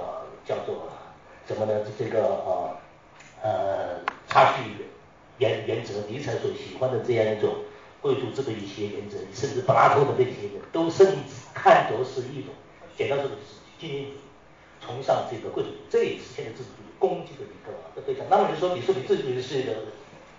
[0.46, 0.90] 叫做
[1.48, 1.74] 什么呢？
[1.98, 2.78] 这个呃
[3.42, 4.88] 呃，差序
[5.38, 7.54] 原原则，尼采所喜欢的这样一种。
[8.04, 12.54] 贵族这个一些原则，甚至柏拉图的这些人都甚至看作是一种，
[12.98, 14.18] 简单说就是精英主义，
[14.86, 18.26] 崇尚这个贵族，这也是现在资本主义攻击的一个对象。
[18.30, 19.72] 那么你说，你说你自己是一个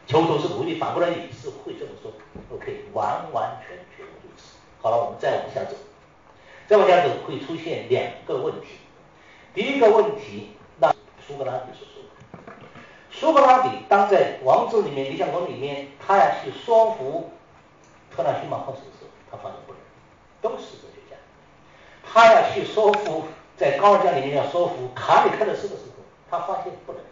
[0.06, 2.12] 囚徒是奴隶，反过来也是会这么说
[2.52, 4.60] ，OK，完完全全如此。
[4.82, 5.74] 好了，我们再往下走，
[6.66, 8.78] 再往下走会出现两个问题。
[9.54, 10.94] 第一个问题，那
[11.26, 12.52] 苏格拉底所说的，
[13.10, 17.30] 苏格拉底当在《王子》里面、《理想国》里面，他要去说服。
[18.16, 19.80] 特纳西马赫斯的时候，他发现不能，
[20.40, 21.16] 都是哲学家。
[22.04, 23.24] 他要去说服
[23.56, 27.02] 在高尔加里面要说服卡里克勒斯的时候，他发现不能。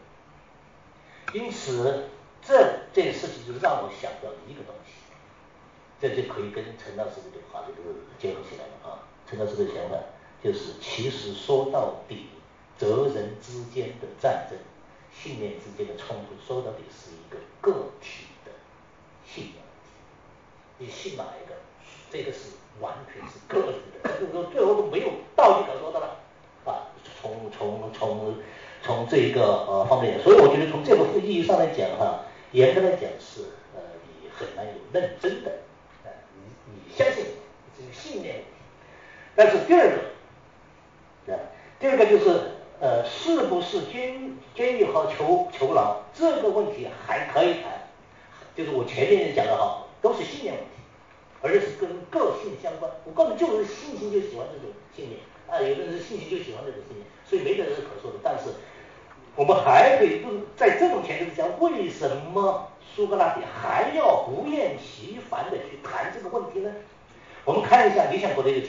[1.33, 2.05] 因此，
[2.41, 2.55] 这
[2.93, 4.93] 件事情就让我想到一个东西，
[6.01, 9.03] 这就可以跟陈老师的话这个结合起来了啊。
[9.33, 9.97] 听到这个想法
[10.45, 12.27] 就是，其实说到底，
[12.79, 14.59] 哲人之间的战争、
[15.11, 18.51] 信念之间的冲突，说到底是一个个体的
[19.27, 19.55] 信仰。
[20.77, 21.55] 你信哪一个？
[22.11, 26.21] 这个是完全是个人的，就是说最后都没有道理可说的了
[26.67, 26.93] 啊！
[27.23, 28.35] 从从从
[28.83, 33.81] 从这一个呃方面，所以我觉得从这个意义上来讲哈，严格来讲是呃
[34.21, 35.51] 你很难有认真的
[36.05, 37.25] 呃，你你相信
[37.79, 38.45] 这个信念。
[39.35, 41.39] 但是第二个啊，
[41.79, 42.31] 第二个就是
[42.81, 47.89] 呃是不是监监狱和囚囚牢这个问题还可以谈，
[48.57, 50.69] 就是我前面讲的哈，都是信念问题。
[51.45, 55.19] 而是跟个性相关，我告诉你，就是性情就喜欢这种信念
[55.51, 58.19] 啊，有的人性情就喜欢这种信念，所以没得人可说的。
[58.23, 58.45] 但是
[59.35, 60.23] 我们还可以
[60.57, 66.73] 在这种前提之下，为什么苏格拉底还要不厌其烦的去谈这个问题呢？
[67.45, 68.65] 我们看一下理想国的一个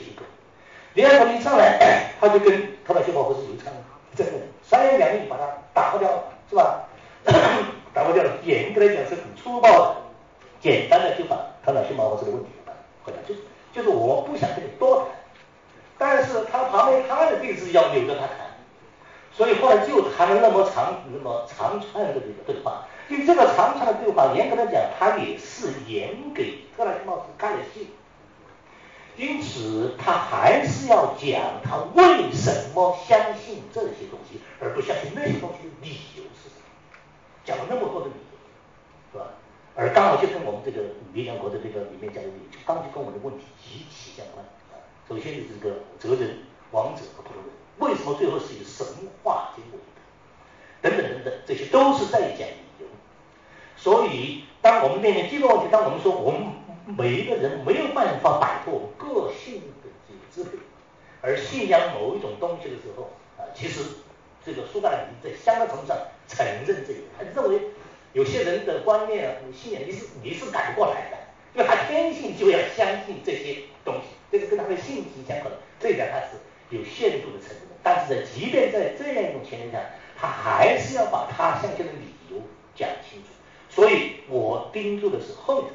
[0.94, 3.72] 结构，理想国一上来， 他就跟特拉西莫夫是有唱
[4.14, 4.30] 这个
[4.62, 5.42] 三言两语把它
[5.72, 6.84] 打破掉了，是吧？
[7.92, 9.96] 打破掉了，严格来讲是很粗暴的、
[10.60, 12.50] 简单的就把特拉西莫夫这个问题。
[13.04, 13.40] 回来就是
[13.72, 15.06] 就是我不想跟你多谈，
[15.98, 18.36] 但是他旁边他的弟子要留着他谈，
[19.30, 22.86] 所以后来就谈了那么长那么长串的这个对话。
[23.08, 27.90] 因为这个长串的对话，严格来讲，他也是演给特拉西莫夫看的戏，
[29.16, 36.66] 因此他还是要讲他为什么相信这些东西，而不相信那些东西的理由是什么，
[37.44, 38.38] 讲了那么多的理由，
[39.12, 39.26] 是吧？
[39.76, 44.44] 而刚好就跟我们这个理想国的这个里面讲的，就刚就跟我们的问题极其相关。
[45.08, 46.38] 首先是这个哲人、
[46.70, 48.86] 王者和普通人，为什么最后是以神
[49.22, 50.00] 话结尾的？
[50.80, 52.86] 等等等等，这些都是在讲理由。
[53.76, 56.40] 所以，当我们面临这个问题，当我们说我们
[56.86, 60.58] 每一个人没有办法摆脱个性的这个支配，
[61.20, 63.80] 而信仰某一种东西的时候啊，其实
[64.44, 65.96] 这个苏格拉底在相当程度上
[66.28, 67.60] 承认这一点，他认为。
[68.14, 71.16] 有些人的观念、信仰，你是你是改不过来的，
[71.52, 76.36] 因为他天性就要相信这些东西，这个跟他的性情相关的，这一点他是
[76.70, 77.62] 有限度的承认。
[77.82, 79.80] 但是在即便在这样一种前提下，
[80.16, 82.40] 他还是要把他相信的理由
[82.76, 83.30] 讲清楚。
[83.68, 85.72] 所以我盯住的是后面。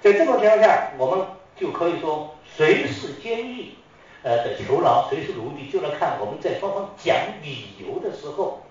[0.00, 1.26] 在这种情况下，我们
[1.56, 3.74] 就可以说，谁是监狱
[4.22, 8.62] 呃的囚牢，谁是奴隶，就来看我们在双方讲理由的时候。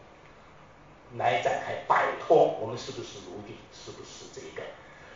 [1.18, 4.62] 来展开摆脱我们是不是奴隶，是不是这个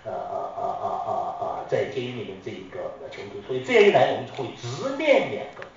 [0.05, 3.45] 呃呃呃呃呃呃在监狱里面这一个囚徒？
[3.45, 5.67] 所以这样一来，我们就会直面两个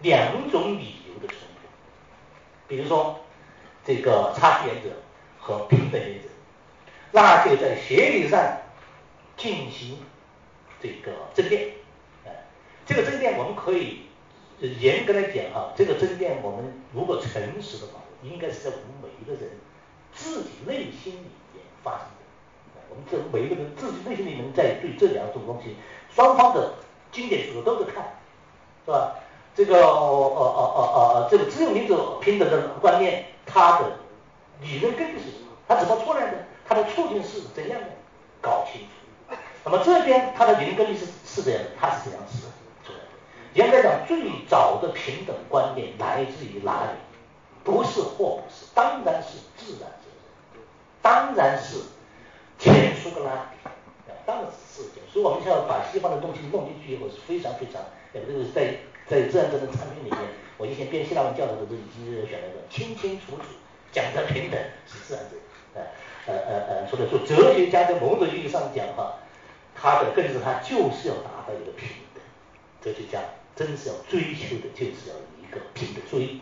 [0.00, 1.68] 两种理由的冲突。
[2.66, 3.20] 比如说，
[3.84, 4.88] 这个差距原则
[5.38, 6.28] 和平等原则，
[7.12, 8.40] 那就在学理上
[9.36, 9.98] 进行
[10.80, 11.72] 这个争辩。
[12.26, 12.46] 哎，
[12.86, 14.02] 这个争辩我们可以
[14.60, 19.52] 严格来讲哈，这个争辩我们如果诚实的话，应该是在我们每一个人
[20.12, 22.80] 自己内心里面发生的。
[22.90, 25.76] 我们这每一个人自己内心里面在对这两种东西，
[26.14, 26.74] 双方的
[27.10, 28.20] 经典书都在看，
[28.84, 29.16] 是吧？
[29.56, 33.98] 这个呃呃呃呃这个自由民主平等的观念，它的
[34.60, 35.46] 理论根据是什么？
[35.66, 36.46] 它怎么出来的？
[36.66, 37.86] 它的促进是怎样的？
[38.40, 38.88] 搞清楚。
[39.64, 42.38] 那么这边它的理论根据是是这样，它是怎样是
[42.86, 43.04] 出来的？
[43.54, 46.90] 严格讲，最早的平等观念来自于哪里？
[47.64, 50.10] 不是霍布斯，当然是自然责
[50.52, 50.62] 任，
[51.00, 51.78] 当然是
[52.58, 53.70] 前苏格拉底，
[54.26, 55.08] 当然是这样。
[55.10, 57.80] 所以我们现在把西方的东西弄进去以后是非常非常，
[58.12, 58.76] 这个在
[59.08, 60.18] 在自然责任产品里面，
[60.58, 63.44] 我以前编希腊文教材的时候已经选了一个清清楚楚
[63.90, 65.80] 讲的平等是自然哲学，呃
[66.26, 69.14] 呃呃呃，所以说哲学家在某种意义上讲哈，
[69.84, 72.22] 他的根子他就是要达到一个平等，
[72.80, 73.20] 哲学家
[73.54, 76.40] 真是要追求的就是要一个平等，所以。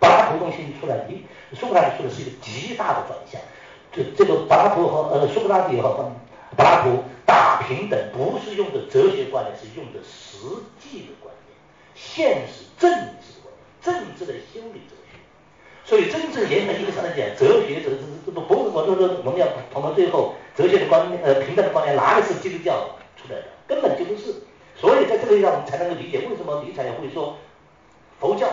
[0.00, 1.24] 柏拉图东西出来，你
[1.56, 3.40] 苏格拉底说的是一个极大的转向。
[3.90, 6.12] 这这个柏拉图和呃苏格拉底和
[6.56, 10.36] 柏拉图打平等，不是用的哲学观念，是用的实
[10.78, 11.56] 际的观念，
[11.94, 15.03] 现实政治观，政治的心理哲学。
[15.84, 23.46] 所以真正严格意义上来讲，哲学这这这不不是我说说我们要谈到最后，哲学的观念呃平等的观念哪里是基督教出来的？
[23.66, 24.34] 根本就不是。
[24.76, 27.36] 所以在这个地方我们才能够理解为什么尼采会说
[28.18, 28.48] 佛教。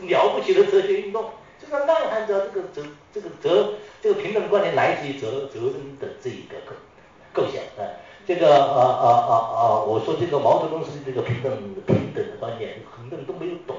[0.00, 1.24] 了不起的哲学运动，
[1.60, 6.76] 就是暗含着这个哲这个哲这个平等的观念来自于责责任的这一个构
[7.32, 7.82] 构想啊，
[8.24, 11.50] 这个呃呃呃呃，我说这个毛泽东是这个平等
[11.84, 13.74] 平等的观念，很多人都没有懂，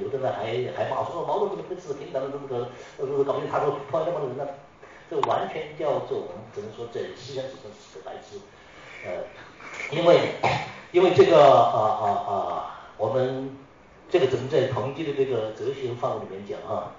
[0.00, 0.44] 有的人还
[0.76, 4.46] 还骂说毛泽东不是平等的这个呃搞不定他说破坏这么多人呢，
[5.10, 8.38] 这完全叫做我们只能说在思想史上是个白痴，
[9.04, 9.24] 呃，
[9.90, 10.34] 因为
[10.92, 13.56] 因为这个啊啊啊我们。
[14.12, 16.90] 这个只能在统计的这个哲学范围里面讲啊，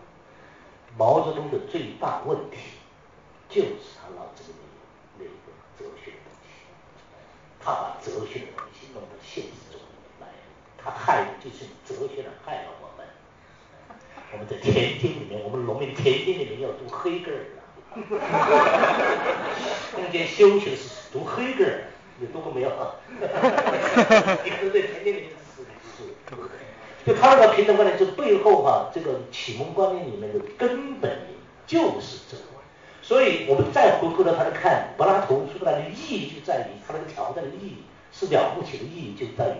[0.97, 2.55] 毛泽东的最大问题
[3.49, 4.63] 就是他脑子里面
[5.19, 6.47] 有那个哲学的东西，
[7.59, 9.70] 他把哲学的东西弄到现实，
[10.83, 13.05] 他害的就是哲学的害了我们。
[14.33, 17.37] 我们在田间里面，我们农民田间里面要读黑格尔，
[19.91, 21.83] 中间休息的是读黑格尔，
[22.19, 22.95] 你读过没有啊？
[24.43, 25.63] 你可能在田间里面是
[25.97, 26.37] 是读。
[27.05, 31.11] 就他那个平等观念，就背后哈，这个启蒙观念里面的根本
[31.65, 32.43] 就是这个。
[33.01, 39.55] 所以我们再回过头来看柏拉图出来的意义，就在于他那个挑战的意义是了不起的意义，就在于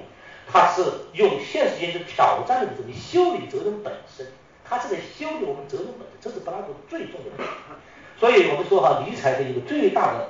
[0.51, 0.83] 他是
[1.13, 4.27] 用现实间去挑战的这个修理责任本身，
[4.65, 7.49] 他是在修理我们责任本身，这是柏拉图最重要的。
[8.19, 10.27] 所以我们说哈，尼采的一个最大的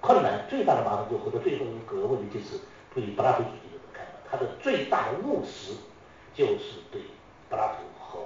[0.00, 2.60] 困难、最大的麻烦，就或者最后一个问题，就是
[2.94, 5.72] 对于柏拉图主义的看法，他的最大的务实。
[6.36, 7.00] 就是对
[7.48, 8.18] 柏拉图和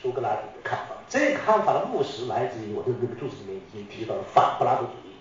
[0.00, 5.11] 苏格拉底的看法，这个看法的务实来自于我的那个注释里面已经提到了反柏拉图主义，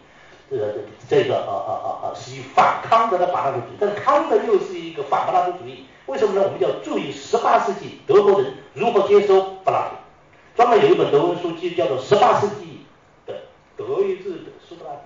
[0.52, 0.76] 这个
[1.08, 6.42] 这个呃呃呃呃是以反康德的柏拉图主义，但康德又是一个反柏拉图主义，为什么呢？
[6.44, 9.96] 我们要注意十八世纪德国人如何接收柏拉图，
[10.58, 12.86] 专门有一本德文书籍叫做《十八世纪
[13.26, 13.34] 的
[13.78, 15.00] 德意志的苏格拉底》，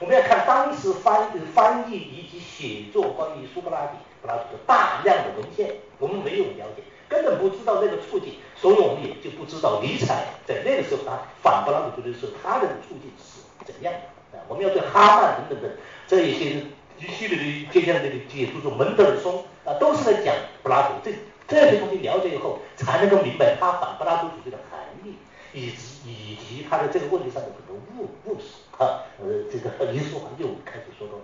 [0.00, 3.98] 我们要看当时翻翻译以及写作关于苏格拉底。
[4.22, 14.19] 柏拉图的大量的文献，我们没有了解，根本不知道那个处境，所以我们也就不知道尼采在那个时候他反柏拉图主义的时候，他的处境是怎样的？
[14.50, 15.76] 我们要对哈曼等等的
[16.08, 16.66] 这一些
[16.98, 20.94] 一系列的接下来这个解读中，门德尔松啊，都是在讲柏拉图。
[21.04, 21.14] 这
[21.46, 25.14] 这些东西了解以后，才能够明白他反柏拉图主义的含义，
[25.52, 29.06] 以及以及他的这个问题上的很多误误识啊。
[29.20, 31.14] 呃，这个林书豪就开始说到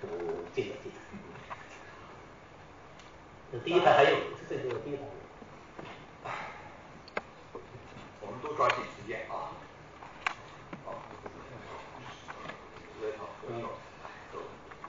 [0.00, 0.08] 呃
[0.56, 0.96] 这个这个。
[3.62, 4.16] 第一排还有，
[4.48, 5.02] 这个第一排。
[8.22, 9.52] 我们都抓紧时间啊。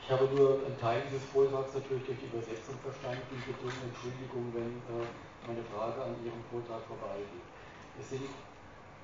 [0.04, 3.24] Ich habe nur einen Teil dieses Vortrags natürlich durch die Übersetzung verstanden.
[3.48, 5.08] Bitte um Entschuldigung, wenn äh,
[5.48, 7.48] meine Frage an Ihrem Vortrag vorbeigeht.
[7.96, 8.28] Es sind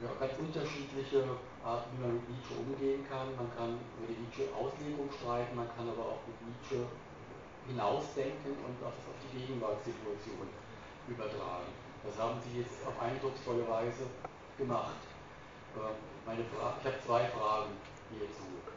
[0.03, 1.23] ja, ganz unterschiedliche
[1.63, 3.31] Arten, wie man mit Nietzsche umgehen kann.
[3.39, 6.83] Man kann über die Nietzsche-Auslegung streiten, man kann aber auch mit Nietzsche
[7.63, 10.51] hinausdenken und auch das auf die Gegenwartssituation
[11.07, 11.71] übertragen.
[12.03, 14.03] Das haben Sie jetzt auf eindrucksvolle Weise
[14.59, 14.99] gemacht.
[15.79, 15.95] Ähm,
[16.27, 17.71] meine ich habe zwei Fragen
[18.11, 18.68] hierzu.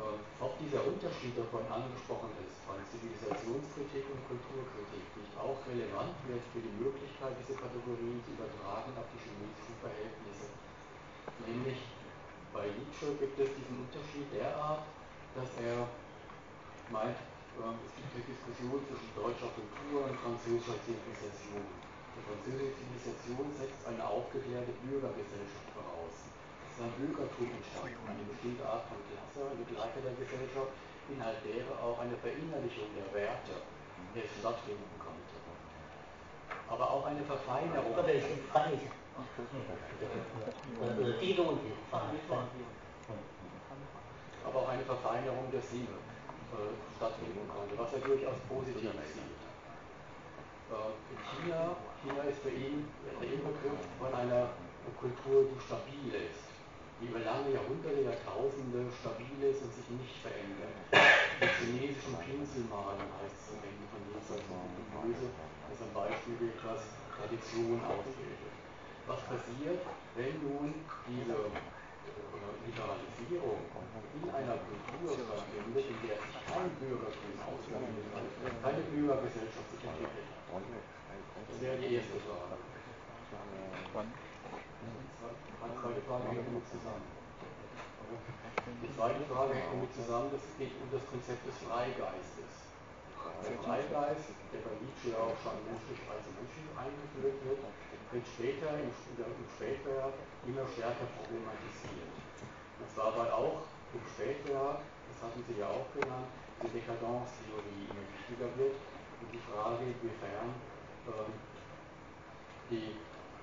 [0.00, 6.40] Ähm, ob dieser Unterschied, vorhin angesprochen ist, von Zivilisationskritik und Kulturkritik, nicht auch relevant wird
[6.56, 10.48] für die Möglichkeit, diese Kategorien zu übertragen auf die chinesischen Verhältnisse
[11.46, 11.78] nämlich
[12.52, 14.86] bei Nietzsche gibt es diesen Unterschied derart,
[15.34, 15.86] dass er
[16.90, 21.62] meint, äh, es gibt eine Diskussion zwischen deutscher Kultur und französischer Zivilisation.
[21.62, 25.99] Die französische Zivilisation setzt eine aufgeklärte Bürgergesellschaft voraus.
[26.80, 30.72] Es ist ein Bürgertum entstanden, eine bestimmte Art von Klasse, eine Gesellschaft,
[31.12, 33.60] innerhalb derer auch eine Verinnerlichung der Werte
[34.16, 35.36] jetzt stattfinden konnte.
[36.72, 37.92] Aber auch eine Verfeinerung.
[44.40, 49.36] Aber auch eine Verfeinerung der Sinne äh, stattfinden konnte, was er durchaus positiv sieht.
[50.72, 50.96] Äh,
[51.28, 52.88] China, China ist für ihn
[53.20, 54.48] der Inbegriff von einer
[54.96, 56.49] Kultur, die stabil ist,
[57.00, 60.76] die über lange Jahrhunderte, Jahrtausende stabil ist und sich nicht verändert.
[60.92, 66.84] Die chinesischen Pinselmalen heißt es am Ende von und Böse, das ein Beispiel etwas
[67.16, 68.52] Tradition ausbildet.
[69.08, 69.80] Was passiert,
[70.12, 70.76] wenn nun
[71.08, 71.48] diese
[72.68, 73.64] Liberalisierung
[74.20, 78.12] in einer Kultur stattfindet, in der sich kein Bürgertum ausbildet,
[78.60, 80.28] keine Bürgergesellschaft sich entwickelt
[81.48, 82.56] das wäre die erste Frage.
[85.60, 87.04] Meine zweite Frage hängt damit zusammen.
[88.80, 92.52] Die zweite Frage hängt damit zusammen, das geht um das Konzept des Freigeistes.
[93.44, 98.88] Der Freigeist, der bei Nietzsche auch schon menschlich als Menschen eingeführt wird, wird später im,
[98.88, 100.16] im Spätwerk
[100.48, 102.08] immer stärker problematisiert.
[102.80, 106.32] Und zwar weil auch im Spätwerk, das hatten Sie ja auch genannt,
[106.64, 110.56] die Dekadenztheorie immer wichtiger wird und die Frage, inwiefern
[111.04, 111.32] ähm,
[112.72, 112.96] die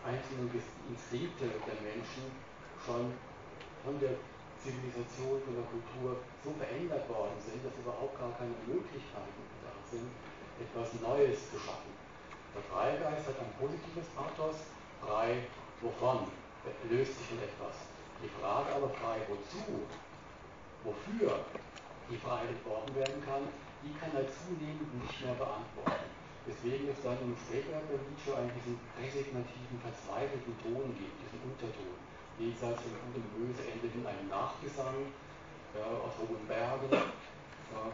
[0.07, 0.47] einzelnen
[0.87, 2.31] Instinkte der Menschen
[2.79, 3.11] schon
[3.83, 4.15] von der
[4.63, 10.07] Zivilisation, von der Kultur so verändert worden sind, dass überhaupt gar keine Möglichkeiten da sind,
[10.63, 11.91] etwas Neues zu schaffen.
[12.55, 14.71] Der Freigeist hat ein positives Pathos,
[15.03, 15.45] frei
[15.83, 16.31] wovon?
[16.89, 17.75] Löst sich von etwas.
[18.23, 19.87] Die Frage aber frei wozu?
[20.83, 21.45] Wofür
[22.09, 23.43] die Freiheit worden werden kann,
[23.83, 26.26] die kann er zunehmend nicht mehr beantworten.
[26.46, 31.94] Deswegen es dann im Spätwerk bei Nietzsche einen diesen resignativen, verzweifelten Ton gibt, diesen Unterton.
[32.40, 35.06] Jenseits von Gut und Böse endet in einem Nachgesang
[35.76, 36.90] ja, aus hohen Bergen.
[36.90, 37.88] Ja,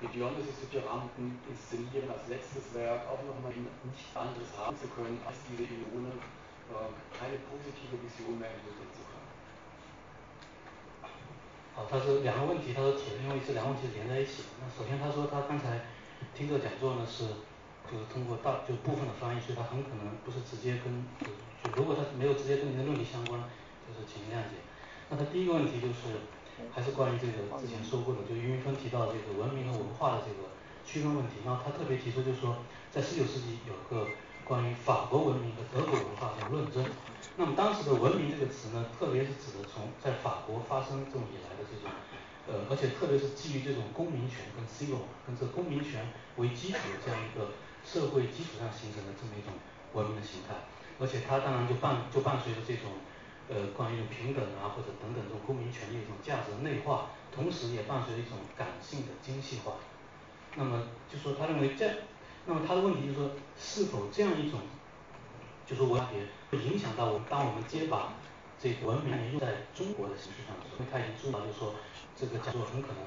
[0.00, 5.36] die Dionysus Tyranten inszenieren als letztes Werk auch nochmal nichts anderes haben zu können, als
[5.44, 6.16] diese Ionen
[6.72, 9.28] äh, keine positive Vision mehr entwickeln zu können.
[11.76, 14.44] 好，他是两个问题，他说提，因为这两个问题连在一起。
[14.60, 15.80] 那首先他说他刚才
[16.34, 17.24] 听这个讲座呢是
[17.91, 21.27] 就是通过大就部分的翻译，所以它很可能不是直接跟就
[21.61, 23.39] 就如果它没有直接跟您的论题相关，
[23.85, 24.57] 就是请您谅解。
[25.09, 26.25] 那它第一个问题就是
[26.71, 30.49] 还是关于这个之前说过的，就俞云峰提到这个文明和文化的这个
[30.85, 32.57] 区分问题，然后他特别提出就是说，
[32.91, 34.07] 在十九世纪有个
[34.43, 36.85] 关于法国文明和德国文化的论争。
[37.37, 41.89] 那么当时的文明这个词呢，特别是指的从在法国发生这种以来的这种。
[42.47, 47.49] 呃，而且特别是基于这种公民权跟 civil 跟这公民权为基础的这样一个
[47.85, 49.53] 社会基础上形成的这么一种
[49.93, 50.55] 文明的形态，
[50.99, 52.91] 而且它当然就伴就伴随着这种
[53.47, 59.73] 呃关于平等啊或者等等这种公民权利一种价值内化，同时也伴随着一种感性的精细化。
[60.55, 61.85] 那么就说他认为这，
[62.45, 64.59] 那么他的问题就是说是否这样一种，
[65.65, 68.13] 就说文别会影响到我当我们接把
[68.59, 71.75] 这个文明用在中国的形式上的时候，因为他已经注意到就是说。
[72.17, 73.03] 这个讲座很可能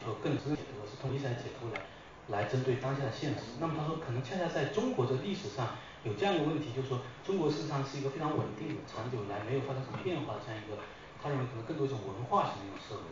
[0.00, 1.82] 就更深解读是从理想解读来
[2.28, 3.58] 来针对当下的现实。
[3.60, 10.78] 那么他说可能恰恰在中国的历史上有这样一个问题，就是说中国事实上是一个非常稳定的、长久以来没有发生什么变化的这样一个，
[11.22, 13.02] 他认为可能更多一种文化型的一种社会。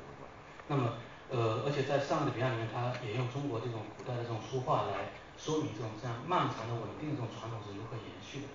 [0.67, 0.95] 那么
[1.31, 8.49] 呃，而且在上面的笔案里面，他也用中国这种古代的这种书画来说明这种这样漫长的稳定的这种传统是如何延续的。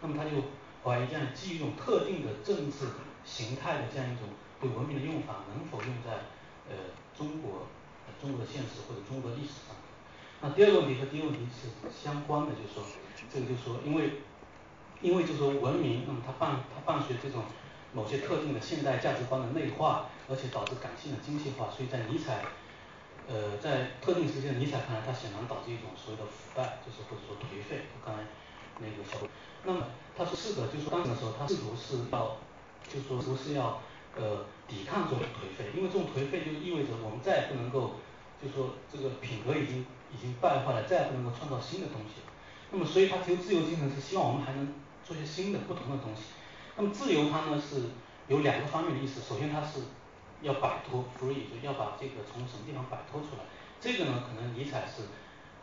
[0.00, 0.30] 那么他就
[0.84, 2.88] 怀疑这样基于一种特定的政治
[3.24, 4.28] 形态的这样一种。
[4.60, 6.28] 对文明的用法能否用在
[6.68, 7.64] 呃中国
[8.20, 9.74] 中国的现实或者中国历史上？
[10.40, 12.82] 那第二个问题和第一个问题是相关的，就是说
[13.32, 14.22] 这个就是说，因为
[15.02, 17.44] 因为就是说文明，那么它伴它伴随这种
[17.92, 22.44] 某些特定的现代价值观的内化，而且导致感性的精细化，所以在尼采
[23.28, 27.82] 呃在特定时间尼采看来，它显然导致一种所谓的腐败，就是或者说颓废。
[28.04, 28.22] 刚才
[28.78, 29.18] 那个小，
[29.64, 32.36] 那么他说是的，就是说当时的时候，他试图是要
[32.88, 33.80] 就是说不是要。
[34.16, 37.92] 呃，抵抗这种颓废，因为这种颓废就意味着我们再也不能够，
[38.42, 42.22] 就是说这个品格已经已经败坏了，再也不能够创造新的东西。
[42.70, 46.22] 那么，所以他提出自由精神是希望我们还能做些新的、不同的东西。
[46.76, 47.90] 那么，自由它呢是
[48.28, 49.80] 有两个方面的意思，首先它是
[50.42, 53.44] 要摆脱 free，就要把这个从什么地方摆脱出来。
[53.80, 55.02] 这个呢，可能尼采是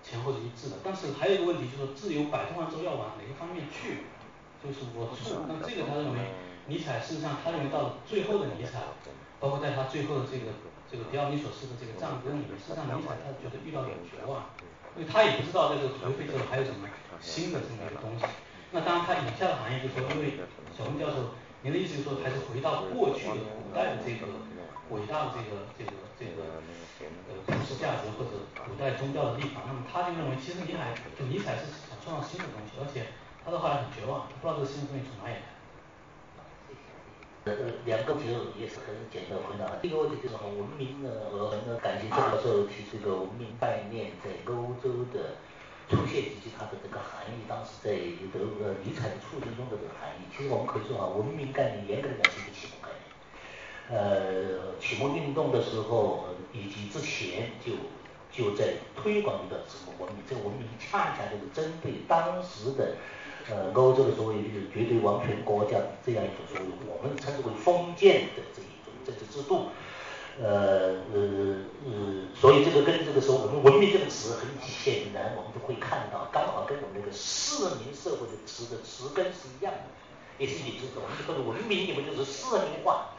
[0.04, 0.78] 前后是一致的。
[0.84, 4.06] 但是还有一个问题，就是说自由摆脱完之后要往哪个方面去，
[4.64, 5.46] 就是我处。
[5.48, 6.20] 那这个他认为。
[6.70, 8.82] 尼采事实上他认为到了最后的尼采，
[9.40, 10.52] 包括在他最后的这个
[10.90, 14.48] 这个迪奥尼索斯的这个战歌里面，实际上尼采他觉得遇到点绝望，
[14.96, 16.88] 因为他也不知道在这个颓废之后还有什么
[17.20, 18.24] 新的这么一个东西。
[18.72, 20.40] 那当然他以下的含义就是说，因为
[20.72, 24.28] 小红教授您的意思就是说还是回到过去的古代的这个
[24.92, 26.64] 伟大的这个这个这个
[27.28, 33.12] 呃普世价值或者古代宗教的立法，那么他就认为其实尼采就尼采是想创造新的东西，而且
[33.44, 35.57] 他的后来很绝望，不知道这个新的东西从哪里来。
[37.48, 38.28] 呃，两个题
[38.60, 39.76] 也是很简单回答。
[39.82, 45.38] 第一个问题就是文明呢，和感谢郑教授提出一个文明概念在欧洲的
[45.90, 47.48] 出现以及它的这个含义。
[47.48, 47.92] 当时在
[48.34, 53.08] 德呃尼采的促进中的这个含义，其实我们可以说啊，文明概念严格来讲是一个启蒙概念。
[53.90, 57.74] 呃，启蒙运动的时候以及之前就
[58.32, 62.96] 就在推广一个什么文明，这个文明恰恰就是针对当时的。
[63.50, 69.68] 呃，欧洲的所谓就是绝对王权国家这样一种所谓我们称之为封建的这一种政治制度，
[70.44, 79.88] 呃呃呃，所以这个跟这个时候我们文明这个词很显然我们就会看到，刚好跟我们那个市民社会的词的词根是一样的，
[80.38, 83.16] 也是也就是我们说的文明，你们就是市民化，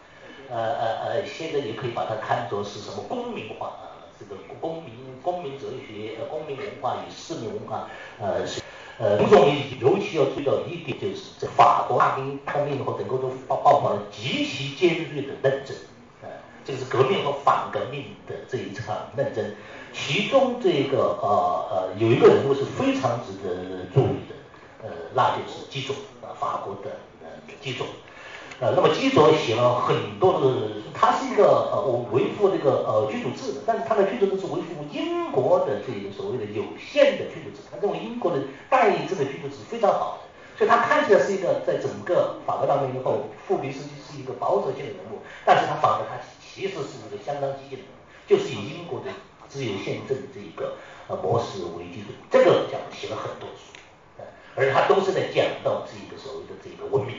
[0.51, 7.89] 呃呃呃，现在也可以把它看作是什么公民化啊，这个公民公民哲学、公民文化与市民文化，
[8.21, 8.61] 呃是。
[9.01, 9.47] 呃，公众
[9.81, 15.77] 尤其要注意到一点，就是在法国大革命后，整个都爆爆发了极其尖锐的论争，
[16.21, 16.29] 呃，
[16.65, 19.55] 这个是革命和反革命的这一场论争，
[19.93, 21.29] 其中这个呃
[21.71, 24.35] 呃有一个人物是非常值得注意的，
[24.83, 25.95] 呃，那就是基佐，
[26.41, 26.91] 法国的
[27.23, 27.29] 呃
[27.63, 27.87] 基佐。
[28.61, 49.11] 呃，那么基佐写了很多的，他是一个呃维护这个呃君主制的，但是他的君主制是维护英国的这个所谓的有限的君主制，他认为英国的代议制的君主制非常好的，所以他看起来是一个在整个法国大革命后，富比斯基是一个保守性的人物，但是他反而他其实是一个相当激进的人物，就是以英国的
[49.49, 50.75] 自由宪政这一个
[51.09, 54.25] 呃模式为基础，这个讲写了很多书，
[54.55, 57.15] 而他都是在讲到这一个所谓的这个文明。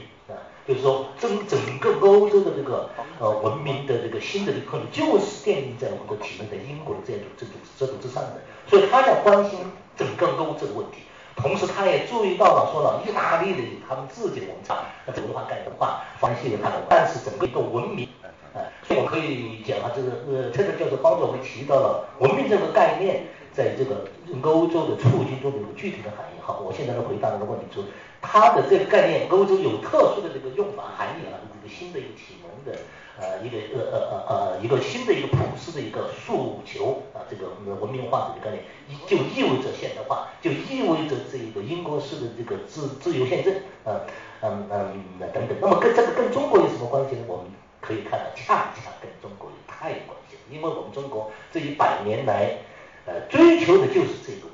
[0.70, 9.57] 就是说，整整个欧洲的这个呃文明的这个新的这个可能就是建立在我们的体面的英国的这种这种制度之上的，所以他在关心
[9.97, 11.01] 整个欧洲的问题，
[11.36, 18.07] 同时他也注意到了说了意大利的他们自己的文化，那文化概念化，关系了他的，但是整个一个文明，
[18.53, 24.08] 呃，所以我可以讲啊，这个呃，这个教授帮助我们提到了文明这个概念在这个
[24.41, 26.39] 欧洲的促进中的一个具体的含义。
[26.41, 27.84] 好，我现在来回答这个问题说。
[28.22, 32.78] 它的这个概念，欧洲有特殊的这个用法含义啊，一个新的一个启蒙的
[33.18, 37.47] 呃一个呃呃呃呃一个新的一个普世的一个诉求啊，这个
[37.80, 44.04] 文明化这个概念，就意味着现代化，就意味着这个英国式的这个自自由宪政啊
[44.41, 45.56] 嗯嗯等等。
[45.62, 47.22] 那么跟这个跟中国有什么关系呢？
[47.26, 47.45] 我们
[47.80, 52.58] 可以看到，恰恰跟中国有太有关系了，因为我们中国这一百年来
[53.06, 54.47] 呃追求的就是这个。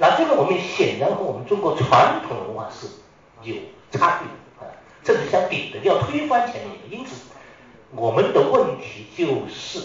[0.00, 2.86] 那这个文明显然和我们中国传统文化是
[3.42, 3.56] 有
[3.90, 4.70] 差距的啊，
[5.02, 6.96] 这是相比的，要推翻前面一个。
[6.96, 7.24] 因此，
[7.96, 9.80] 我们的问题就是，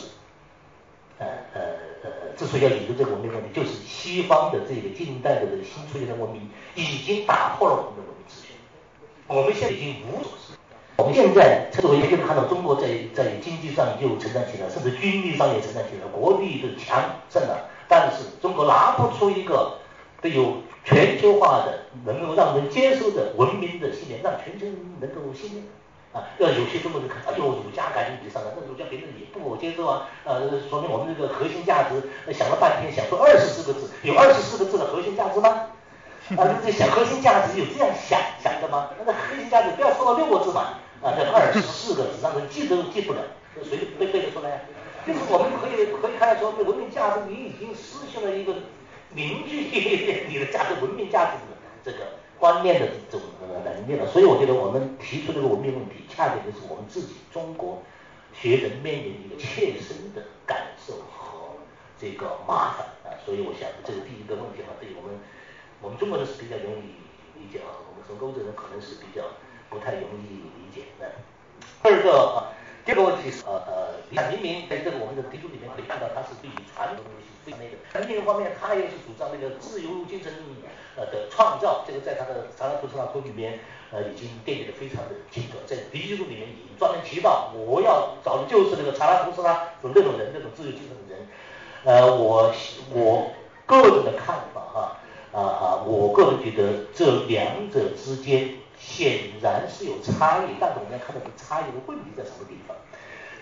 [1.18, 1.62] 呃呃
[2.04, 8.54] 呃，之所以要引入这个文明问题，就是西方的这个近代的这个新出现的文明已经打破了我们的文明秩序，
[9.26, 10.54] 我们现在已经无所事。
[10.96, 19.78] 我们现在作为可以看到中国在在经济上又成长起来，甚至军力上也成长起来，国力的强盛了，但是中国拿不出一个。
[20.24, 25.67] 都有全球化的，能够让人接受的文明的信念，让全球人能够信任
[26.13, 26.24] 啊。
[26.39, 30.07] 要有些中国人看，哎呦，儒家感觉比上了，那儒家别人也不接受啊。
[30.24, 32.01] 呃，说明我们这个核心价值，
[32.32, 35.49] 想了半天想出二十四个字，有二十四个字的核心价值吗？
[36.37, 38.91] 啊，这想核心价值有这样想想的吗？
[38.97, 43.20] 那个核心价值不要说到六个字嘛，啊，这二十四个字让人记都记不了，
[43.61, 44.63] 谁背背得出来？
[45.05, 48.55] 就是我们可以可以看到说，文明价值你已经失去了一个。
[49.16, 49.70] 凝聚
[50.28, 51.55] 你的价值、文明价值的
[51.86, 53.28] 这个观念的这种
[53.63, 57.84] 能力了，所以我觉得我们提出这个文明问题，恰恰就是我们自己中国
[58.34, 61.54] 学人面临一个切身的感受和
[62.01, 65.20] 这个麻烦啊，所以我想这是第一个问题哈，对我们
[65.80, 66.97] 我们中国人是比较容易
[67.38, 69.21] 理解啊，我们从欧洲人可能是比较
[69.70, 71.12] 不太容易理解的。
[71.84, 72.50] 第二个啊。
[72.86, 78.08] 第二个问题是，呃呃，你看明明在这个我们的题书里面可以看到，他是对于传统的东西非常那个。
[78.08, 80.34] 另一方面，他又是主张那个自由精神
[80.97, 85.55] 呃的创造，这个在他的《查拉图斯拉图》里面，呃，已经奠定的非常的清楚。
[85.66, 91.28] 在第一书里面已经专门提到，我要找的就是那个查拉图斯拉的那种人，那种自由精神的人。
[91.86, 92.51] 呃，我
[92.92, 93.32] 我
[93.66, 94.97] 个人的看法哈，
[95.32, 98.55] 啊啊，我个人觉得这两者之间
[98.86, 102.76] 显然是有差异，但是我们要看到这个差异的问题在什么地方。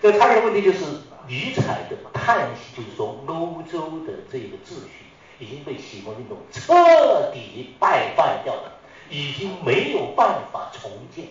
[0.00, 0.84] 这个差异的问题就是
[1.28, 8.72] 尼采的叹息，就是说欧洲的这个秩序已经被启蒙运动彻底败坏掉了，
[9.10, 11.26] 已经没有办法重建。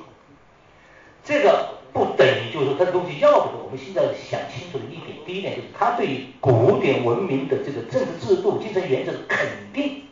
[1.24, 3.64] 这个不等于就是说他的东西要不得。
[3.64, 10.04] 我们现在想清楚的一点，第一点就是他对古典文明的这个政治制度、精神原则的肯定，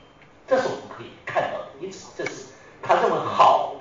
[0.47, 1.67] 这是我们可以看到的。
[1.79, 2.47] 因此，这是
[2.81, 3.75] 他认为好。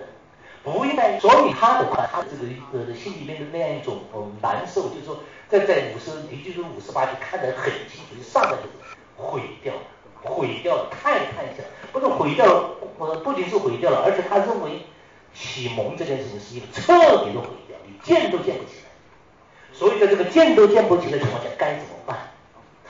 [0.73, 3.99] 不应该，所以他的话，他这个呃心里面的那样一种
[4.43, 9.73] 难受，就是说，在在五十，也就是五十八就看得很清楚，上来就毁掉，
[10.23, 14.82] 毁掉了，太太想，不是毁掉了，不仅是毁掉了，而且他认为
[15.35, 16.93] 启蒙这件事情是一个彻
[17.24, 18.89] 底的毁掉，你建都建不起来。
[19.73, 22.19] 所以在这个建都建不起来的情况下，该怎么办？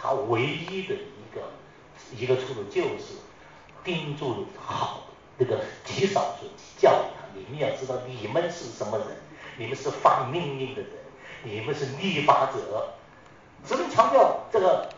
[0.01, 1.43] 他唯一的一个
[2.17, 3.15] 一个出路就是
[3.85, 5.01] 盯住好
[5.37, 6.47] 那个极少数
[6.79, 7.18] 教育。
[7.47, 9.07] 你们要知道，你们是什么人？
[9.57, 10.91] 你们是发命令的人，
[11.43, 12.91] 你们是立法者。
[13.67, 14.89] 只能强调这个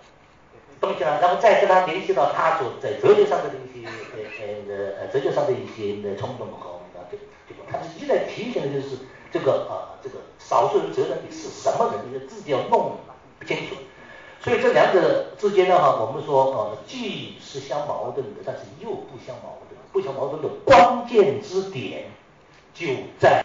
[0.81, 6.81] 东西呢，然后再跟他联系到他所在哲学上的一些呃呃呃哲学上的一些冲动和
[7.11, 8.99] 这个这个，他实际在提醒的就是
[9.33, 12.99] 这个啊这个少数人责任你是什么人，你自己要弄
[13.39, 13.77] 不清楚。
[14.43, 19.81] 所以这两者之间的话，我们说啊，既是相矛盾的，但是又不相矛盾。
[19.93, 22.05] 不相矛盾的关键之点。
[22.81, 22.87] 就
[23.19, 23.45] 在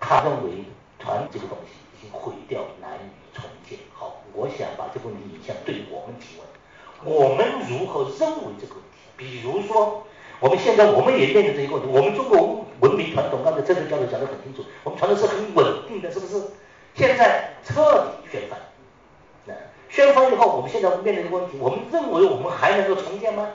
[0.00, 0.64] 他认为
[0.98, 3.78] 团这个东西已经毁掉，难以重建。
[3.94, 8.98] 好，我想把这个问题引向对我们提问：我们如何认为这个问题？
[9.16, 10.02] 比如说，
[10.40, 11.88] 我们现在我们也面临这一个问题。
[11.92, 16.42] 我们中国文明传统，刚才郑个教授讲得很清楚，我们传统是很稳定的，是不是？
[16.96, 18.58] 现在彻底宣翻，
[19.46, 19.54] 那
[19.88, 23.46] 宣翻以后，我们现在面临一个问题：我们认为我们还能够重建吗？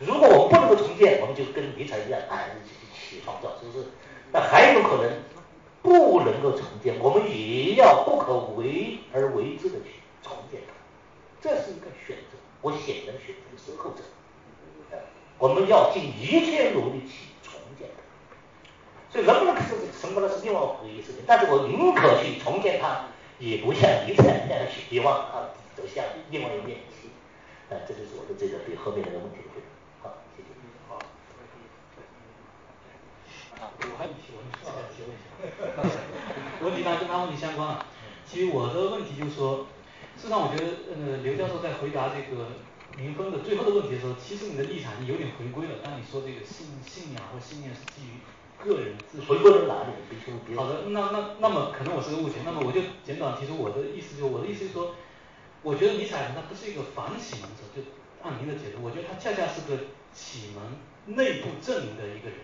[0.00, 2.50] 如果我们不能够重建，我们就跟尼采一样，哎，
[2.92, 3.86] 起创造，是不是？
[4.32, 5.10] 那还有可能
[5.82, 10.74] 不能够重建，我们也要不可为而为之的去重建它，
[11.40, 12.38] 这是一个选择。
[12.60, 14.02] 我显然选择的是后者。
[15.38, 18.02] 我们要尽一切努力去重建它。
[19.10, 23.06] 所以能不能是成功的是另外一回事情，但是我宁可去重建它，
[23.38, 25.48] 也不像尼采那样去遗忘它
[25.80, 27.08] 走向另外一面去。
[27.72, 29.67] 啊，这就是我的这个对后面这个问题的回答。
[33.60, 35.98] 我还有提问，再提问一下。
[36.60, 37.86] 问题呢跟他问题相关啊。
[38.26, 39.66] 其实我的问题就是说，
[40.16, 42.52] 事实上我觉得呃刘教授在回答这个
[42.96, 45.80] 民峰的最后的问题的时候，其实你的立场有点回归了。
[45.82, 48.20] 当你说这个信信仰或信念是基于
[48.58, 50.54] 个人自回归到哪里？
[50.56, 52.36] 好的，那那那么可能我是个误解。
[52.44, 54.94] 那么我就简短提出我的意思，就我的意思是说，
[55.62, 57.80] 我觉得尼采他不是一个反启蒙者，就
[58.22, 62.38] 按您的解读，我觉得他恰恰是个启蒙内部证明的一个人。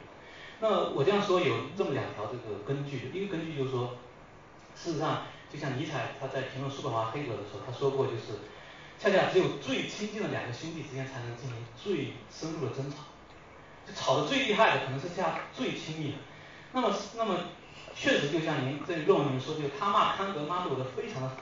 [0.61, 3.97] 那我这样说有这么两条这个根据，一个根据就是说，
[4.75, 5.23] 事实上
[5.53, 8.39] 就像尼采他在评论叔本华、黑格的时候，他说过就是，
[8.99, 12.99] 恰恰只有最亲近的两个兄弟之间才能进行最深入的争吵，
[13.87, 16.19] 就吵得最厉害的可能是这样最亲密的。
[16.73, 17.37] 那么那么
[17.95, 21.39] 确实就像您在论文里面说，就他骂康德、骂路德非常的狠，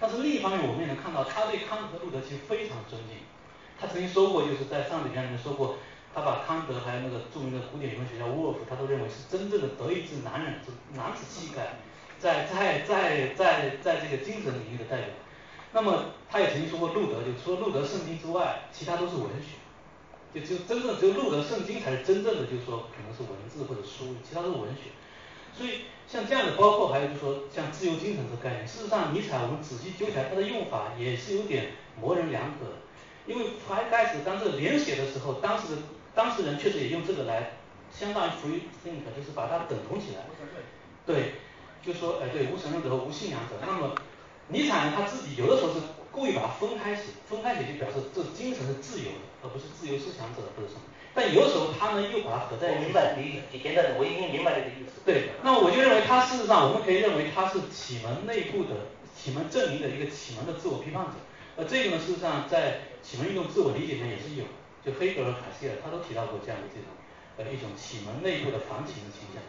[0.00, 3.18] 但是另一方面我们也能看到他对康德和路德其实非常的尊敬。
[3.78, 5.76] 他曾经说过，就是在上里边里面说过。
[6.16, 11.76] 他把康德还有那个著名的古典理论学家沃尔夫，他都认为是真正的德意志男人，是男子气概，
[12.18, 15.08] 在在在在在这个精神领域的代表。
[15.74, 19.60] 那么他也曾经说过路德，就除了路德圣经之外，其他都是文学，
[20.32, 24.96] 就就真正只有路德圣经才是真正的，就是说可能是文字或者书，其他都是文学。
[25.52, 32.72] 所以像这样的，包括还有就是说像自由精神这个概念，事实上尼采我们仔细究起来，他的用法也是有点模棱两可的。
[33.26, 35.82] 因为才开始当这个连写的时候，当时的。
[36.16, 37.50] 当事人确实也用这个来，
[37.92, 40.24] 相当于 free think，就是把它等同起来。
[41.04, 41.34] 对，
[41.84, 43.60] 就说哎对无神论者和无信仰者。
[43.60, 43.94] 那么
[44.48, 45.80] 尼采呢他自己有的时候是
[46.10, 50.80] 故意把它分开写，分开写就表示这精神是自由的，而不是自由思想者或者什么。
[51.12, 52.84] 但有的时候他呢又把它合在一起。
[52.84, 55.04] 明白你你现在我已经明白这个意思。
[55.04, 61.12] 对，那么我就认为他事实上我们可以认为他是启蒙内部的启蒙阵营的一个启蒙的自我批判者。
[61.58, 64.44] 而，这个呢事实上在启蒙运动自我理解里面也是有。
[64.86, 66.86] 就黑格尔、卡西尔，他都提到过这样的这种
[67.36, 69.42] 呃一种启蒙内部的反启蒙倾向。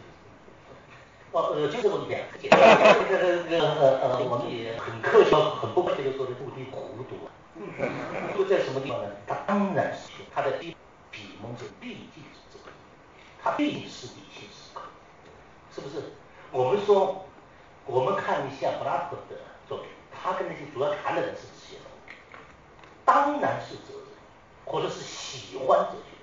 [1.30, 7.30] 哦，呃，就这么讲， 这个这个呃呃，我们也很客气、很不客气的说的，目的糊涂啊。
[8.36, 9.10] 就在什么地方呢？
[9.28, 10.74] 他当然是他的启
[11.40, 12.72] 蒙是毕竟是这个，
[13.40, 14.82] 他毕竟是理性思考，
[15.72, 16.14] 是不是？
[16.50, 17.26] 我们说，
[17.86, 19.38] 我们看一下柏拉图的
[19.68, 21.78] 作品，他跟那些主要谈的人是谁？
[23.04, 23.98] 当然是哲
[24.64, 26.16] 或者是喜欢哲学，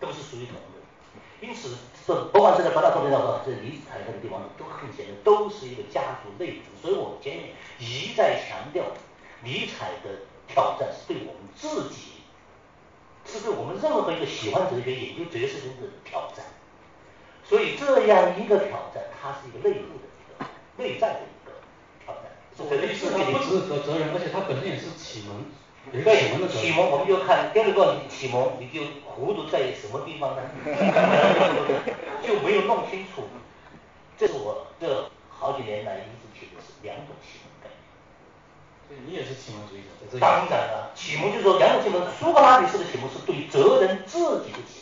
[0.00, 1.46] 都是属于同类。
[1.46, 1.76] 因此，
[2.06, 8.84] 这不管是在柏拉图那个这尼采那个地方，都很显然都是一个家族内部，所以我前面一再强调，
[9.44, 10.10] 尼采的
[10.48, 12.22] 挑战是对我们自己，
[13.24, 16.44] 是对我们任何一个喜欢哲学、研究哲学的人的挑战。
[17.44, 21.52] 所以这样一个挑战，它是一个内部的一个内在的一个
[22.04, 22.22] 挑战。
[22.56, 25.44] 所谓的意思，他不只是责责任，而且他本身也是启蒙。
[25.90, 30.42] 对，启蒙我们就看第二个启蒙，你就糊涂在什么地方呢？
[32.22, 33.24] 就没有弄清楚。
[34.16, 37.82] 这是我这好几年来一直提的是两种启蒙概念。
[38.86, 44.81] 所以你也是启蒙主义者，当然了，启蒙就是说两种启蒙，苏格拉底式的启蒙是对责任自己的启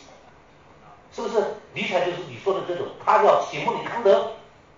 [1.13, 1.43] 是不是？
[1.73, 4.31] 尼采就是你说的这种，他叫启蒙你康德，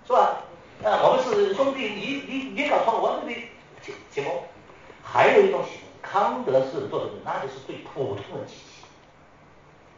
[0.06, 0.42] 是吧？
[0.84, 3.48] 啊，我们是兄弟，你你你搞错了，我这里
[3.82, 4.34] 启启蒙。
[5.04, 5.84] 还有一种启蒙。
[6.02, 8.90] 康德是做的，那就是对普通人启蒙。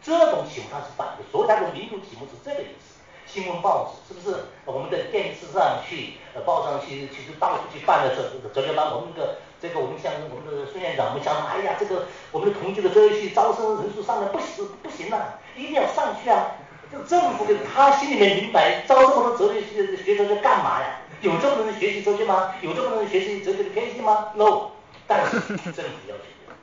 [0.02, 2.94] 这种启蒙他是反的，所以他的民族启蒙是这个意思。
[3.26, 4.45] 新闻报纸是不是？
[4.66, 8.94] 我们在电视上去，呃，报上去，其实到处去办的哲哲学班。
[8.94, 16.52] 我们这个这个，我们像我们的孙院长，我们讲，哎呀，这个我们的同济的哲学招生人数上来不行不行了，一定要上去啊！
[16.91, 20.99] 这个政府他心里面明白，招这么多哲学系的学生在干嘛呀？
[21.22, 22.53] 有这么多人学习哲学吗？
[22.61, 24.72] 有这么多人学习哲学的偏心吗？No。
[25.07, 26.53] 但是政府要求的，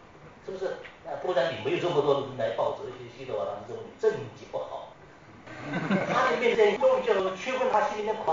[0.45, 0.77] 是不是？
[1.05, 4.93] 那不然你没有这么多人来报哲学系的话，他们认为你政绩不好。
[6.13, 8.33] 他的面前终于就区分他心里面苦。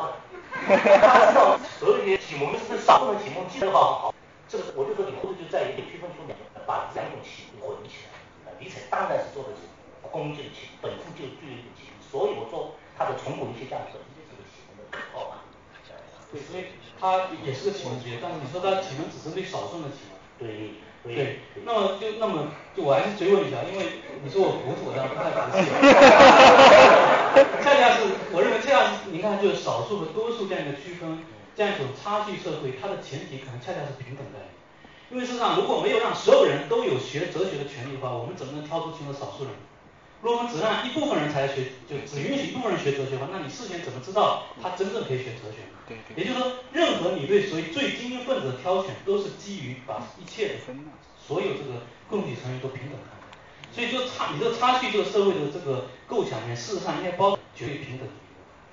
[0.65, 4.13] 他知道哲学启蒙是少数人启蒙，记得好，
[4.49, 4.73] 是不是？
[4.75, 8.51] 我就说你或者就在于区分出两种，把两种启蒙混起来。
[8.59, 9.68] 尼采当然是做的是
[10.11, 15.45] 工具的启蒙，本身就具有一种启蒙，所以我说他的从古一些价值就是个启蒙的口号嘛。
[16.31, 16.65] 对，所以
[16.99, 20.13] 他也是个启蒙主义，但是你说他启蒙只针对少数的启蒙。
[20.37, 21.39] 对对。
[21.65, 25.65] 那么就那么就我还是追问一下，因为你说我糊涂，然后不太服气。
[27.63, 31.23] 恰恰是我认为这样，你看就是少数和多数这样一个区分，
[31.55, 34.53] 这样一种差距社会，它的前提可能恰恰是平等概念。
[35.09, 39.53] 因为事实上，如果没有让所有人都有学哲学的权利的话，我们怎么能挑出其中的少数人？
[40.21, 45.63] 如果我们只让一部分人才学，就只允许一部分人学哲学的话，那你事先怎么知道他真正可以学哲学？
[45.87, 46.23] 对对。
[46.23, 50.53] 也就是说，任何你对所谓最精英分子的挑选，都是基于把一切的
[51.25, 53.37] 所有这个共体成员都平等看待。
[53.71, 58.07] 所以就差你这个差距，这个社会的这个构想里面，事实上应该包绝对平等。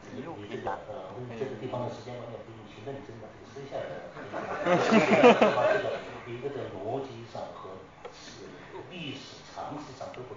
[0.17, 3.93] 你这个呃，这个地方的时间观念不用去认真的，这个剩下的，
[5.55, 7.71] 把这个一个的逻辑上和
[8.91, 10.35] 历史常识上都不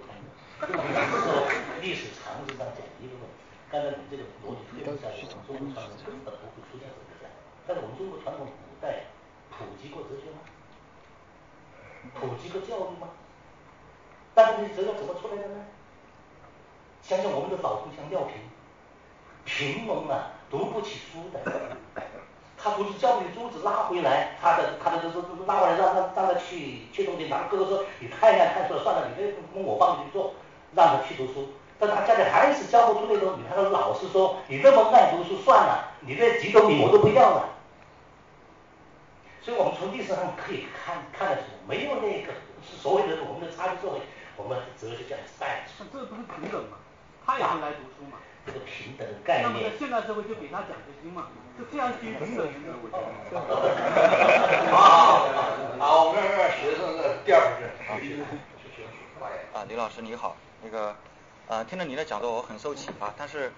[0.66, 0.76] 通。
[0.76, 1.48] 就是说，
[1.80, 7.30] 历史常识上讲一个问题，刚才你这个逻辑推论下去，我们中国传统根本不会出现这么讲。
[7.66, 9.08] 但是我们中国传统古代
[9.50, 10.44] 普及过哲学吗？
[12.18, 13.08] 普及过教育吗？
[14.34, 15.64] 但是这些哲学怎么出来的呢？
[17.02, 18.36] 想想我们的老祖像廖平，
[19.44, 21.40] 平庸啊，读不起书的，
[22.56, 30.34] 他不是教育珠子拉回来，他的他的这这拉回来让他让他去去东京，然后哥哥说你太难看书了，算了，你这跟我帮你去做。
[30.74, 31.48] 让他去读书，
[31.78, 33.38] 但他家里还是教不出那种。
[33.38, 37.48] 你看他老师说：“你那么爱读书，算了，你这几斗米我都不要了。”
[39.42, 42.32] 所以我们从历史上可以看看得出，没有那个
[42.62, 44.00] 是所谓的我们的差距社会，
[44.36, 46.76] 我们哲学家是败这不是平等吗？
[47.24, 48.18] 他也会来读书嘛？
[48.46, 49.48] 这个平等概念。
[49.48, 51.28] 那么在现代社会就给他奖学金嘛？
[51.58, 53.38] 就这样去平等原则。
[54.70, 55.28] 好，
[55.78, 57.68] 好，我们让学生的第二部分。
[59.52, 60.36] 啊，李老师你好。
[60.62, 60.94] 那个，
[61.48, 63.14] 呃，听了你的讲座，我很受启发。
[63.16, 63.50] 但是，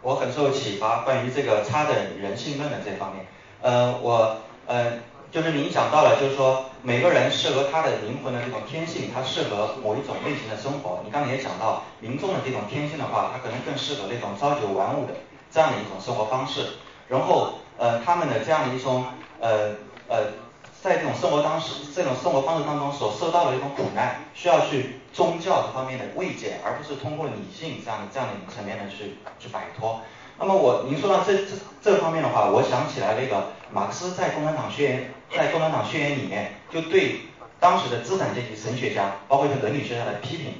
[0.00, 3.26] 我很受启发，关于这个差等人性论的这方面。
[3.60, 4.36] 呃，我，
[4.66, 4.92] 呃，
[5.32, 11.00] 就是您讲到了，就是说每个人适合他的灵魂的这种天性，他适合某一种类型的生活。
[11.04, 15.14] 你刚才也讲到，民众的这种天性的话，他可能更适合那种朝九晚五的
[15.50, 16.74] 这样的一种生活方式。
[17.08, 19.04] 然后，呃，他们的这样的一种，
[19.40, 19.74] 呃，
[20.08, 20.47] 呃。
[20.80, 30.00] 在这种生活当时，这种生活方式当中所受到的一种苦难，需要去宗教这方面的慰藉，而不是通过理性这样的这样的层面的去去摆脱。
[30.38, 31.52] 那么我您说到这这
[31.82, 37.22] 这方面的话，我想起来那个马克思在《共产党宣言》在《共产党宣言》里面就对
[37.58, 40.54] 当时的资产阶级神学家，包括一些伦理学家的批评，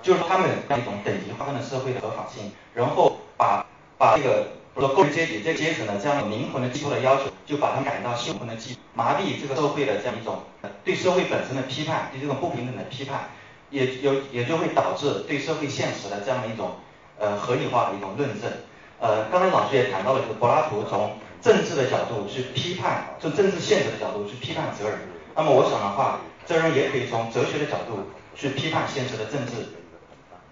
[0.00, 3.66] 就是他们一种等级划分的社会的合法性，然后把
[3.98, 4.48] 把这个。
[4.76, 10.42] 或者工人阶级这阶层的这样灵魂的寄托的要求，就把他们感到灵魂的寄麻痹这个社会的这样一种
[10.84, 13.30] 对社会本身的批判，对这种不平等的批判，
[13.70, 16.76] 也有也就会导致对社会现实的这样的一种
[17.18, 18.52] 呃合理化的一种论证。
[19.00, 24.98] 呃，刚才老师也谈到了，就是柏拉图从政治的角度去批判，从政治现实的角度去批判哲人。
[25.34, 29.52] 那么我想的话，哲人也可以从哲学的角度去批判现实的政治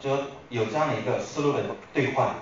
[0.01, 0.11] 就
[0.49, 1.61] 有这样的一个思路的
[1.93, 2.35] 兑换，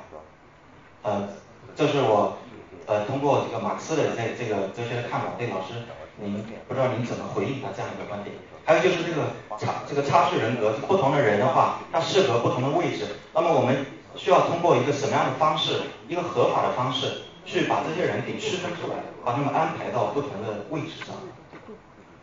[1.02, 1.28] 呃，
[1.74, 2.38] 这是我
[2.86, 5.74] 呃通过这个马克思的这这个哲学的看法，对老师
[6.16, 8.34] 您不知道您怎么回应他这样一个观点？
[8.64, 13.84] 还有就是这个差这个差序人格，不同的人的话，他适合不同的位置，那么我们
[14.14, 21.16] 需要通过一个什么样的方式，一个合法的方式，去把这些人给区分出来，把他们安排到不同的位置上。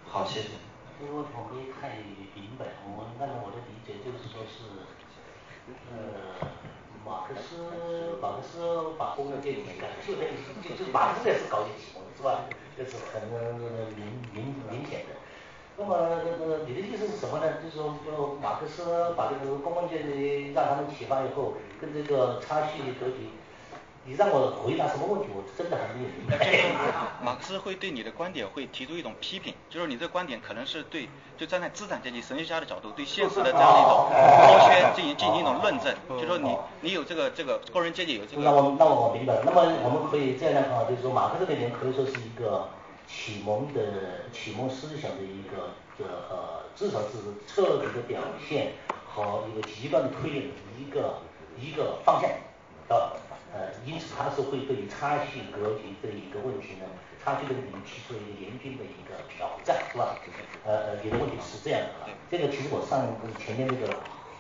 [0.08, 0.48] 好，谢谢。
[1.00, 2.00] 这个问题我没太
[2.36, 4.88] 明白，我按照我的理解就是说是，
[5.92, 6.49] 呃，
[8.22, 10.28] 马克思把工人阶级干就那
[10.62, 12.46] 就就马克思也是搞启蒙是吧？
[12.78, 13.22] 就是很
[13.96, 15.16] 明明明显的。
[15.78, 17.54] 那么那个你的意思是什么呢？
[17.64, 23.30] 就是说就马克思把这个工人阶级让他们启发以后，跟这个差序格局。
[24.10, 26.36] 你让我回答什么问题，我真的还没有明白。
[27.24, 31.08] 马克思会对你的观点会提出一种批评，就是你这个观点可能是对，
[31.38, 38.42] 就站在资产阶级神学家的角度，对现实的这样的一种剥削进行进行一种论证，就说你你有这个这个工人阶级有这个。
[38.42, 42.68] 那我那我明白了，那么我们可以这样来看，就是说马克思这个人可以说是一个
[43.08, 48.20] 启蒙的启蒙思想的一个这呃至少是彻底的表
[48.50, 48.74] 现
[49.06, 51.20] 和一个极端的推演的一个
[51.62, 52.28] 一个方向，
[52.98, 53.14] 啊。
[53.52, 56.86] 呃，因此它是会对于差距格局这一个问题呢，
[57.24, 60.16] 差距的问题提出了一个严峻的一个挑战，是吧？
[60.64, 63.10] 呃呃，你的问题是这样的啊，这个其实我上
[63.42, 63.92] 前面那个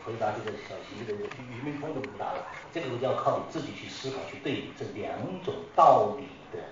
[0.06, 6.64] 回答这个小徐的俞明通的回答了，这个要靠你自己去思考去对比这两种道理的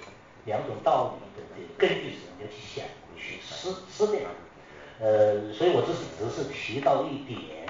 [0.45, 2.85] 两种道理的这个根据是什么，要去想
[3.17, 4.23] 去思思辨。
[4.99, 7.65] 呃，所以我这是只是提到一点。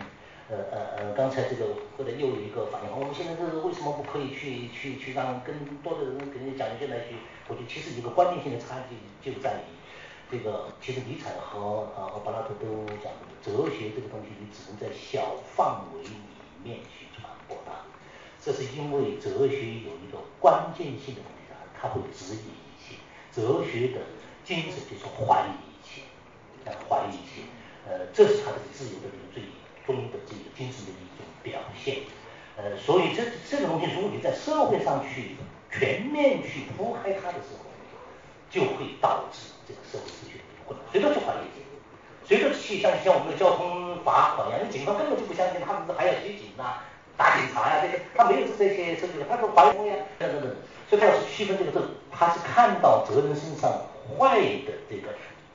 [0.50, 1.66] 呃呃呃，刚才这个
[1.98, 5.54] 或者又有一个反应，我们现在这是为什么不可以去去去让更
[5.84, 7.20] 多的人给你讲一些来去？
[7.50, 9.68] 我觉得其实一个关键性的差距就在于，
[10.32, 13.12] 这个其实尼采和呃和柏拉图都讲，
[13.44, 16.16] 哲学这个东西你只能在小范围里
[16.64, 17.84] 面去传播它，
[18.40, 22.96] 这是因为哲学有一个关键性的东西啊，它会质疑一切，
[23.36, 24.00] 哲学的
[24.46, 26.08] 精神就是怀疑一切，
[26.88, 27.44] 怀疑一切，
[27.86, 29.44] 呃，这是它的自由的一个最。
[29.88, 31.98] 中的这个精神的一种表现，
[32.58, 35.38] 呃，所以这这个东西，如果你在社会上去
[35.72, 37.66] 全面去铺开它的时候，
[38.52, 40.86] 就会导致这个社会秩序的混乱。
[40.92, 41.72] 谁都去怀疑这个，
[42.28, 46.84] 谁都去像像我们的交通罚款一样，那警方根本就不相信，他们是还要接警呐，
[47.16, 50.56] 打警察呀，这个他没有这些这个，他说怀疑呀，等等等，
[50.90, 51.82] 所以他要是区分这个，这
[52.12, 53.72] 他是看到责任身上
[54.18, 55.10] 坏的这个，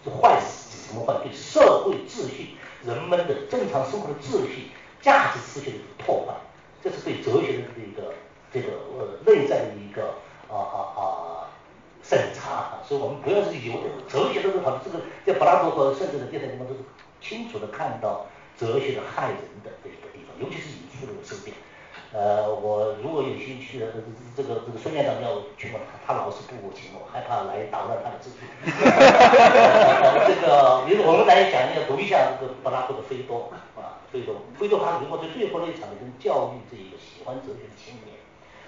[0.04, 1.14] 是坏是什么坏？
[1.24, 2.56] 对社会秩序。
[2.84, 6.34] 人们的正常生活的秩序、价值秩序的破坏，
[6.82, 8.14] 这是对哲学的这个
[8.52, 10.14] 这个呃内在的一个
[10.48, 11.02] 啊啊啊
[12.02, 13.74] 审查，所以我们不要是有
[14.08, 16.80] 哲学都是好，这个在柏拉图和甚至的这些地方都是
[17.20, 18.26] 清楚的看到
[18.58, 21.56] 哲学的害人的这一个地方，尤其是引出这个思辨。
[22.12, 23.86] 呃，我如果有兴趣的，
[24.36, 28.44] 这个这个孙院长要去问他，他老是不请我，害怕来打乱他的秩序。
[30.28, 38.12] 这个，比如我们来讲，一下读一下这个柏拉图的《菲多》啊，《菲多》，菲多他如果在最后那一场跟教育这一个喜欢哲学的青年，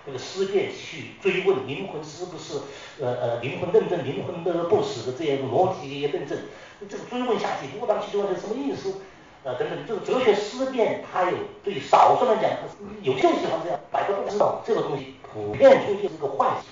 [0.06, 2.64] 这个思辨去追问灵魂是不是
[2.98, 6.38] 呃呃灵魂论证灵魂的不死的这样一个逻辑论证，
[6.88, 9.04] 这个追问下去，不当其中是什么意思？
[9.44, 12.50] 呃，等等，这个哲学思辨，它有对少数人讲，
[13.02, 16.68] 有些人喜欢这样，百个不知道这个东西普遍出现是个坏习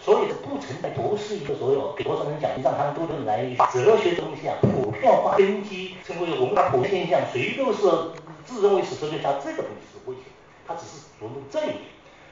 [0.00, 7.80] 所以这不存在不是一个所有给多少人讲，让他们都能来把哲学东西啊普遍化根基，成为我们的普遍现象，谁都是
[8.44, 10.24] 自认为是哲学家，这个东西是危险，
[10.66, 11.76] 他只是琢磨这一点。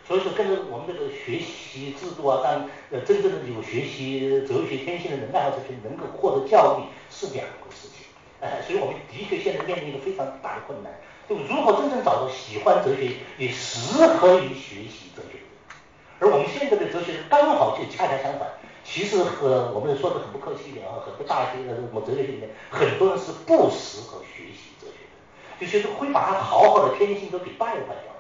[0.07, 7.47] 所以说，跟着我们这个学习制度啊，让呃真正的有学习哲学天性的人爱好哲学能够获得教育是两
[8.67, 10.93] 所以我们的确现在面临一个非常大的困难，
[11.29, 15.39] 就如何真正找到喜欢哲学也适合于学习哲学。
[16.21, 18.49] 而我们现在的哲学刚好就恰恰相反，
[18.85, 28.13] 其实和我们说的很不客气一点啊，很多大学的什么哲学里面，很多人是不适合学习哲学的，就觉得会把他好好的天性都给败坏掉。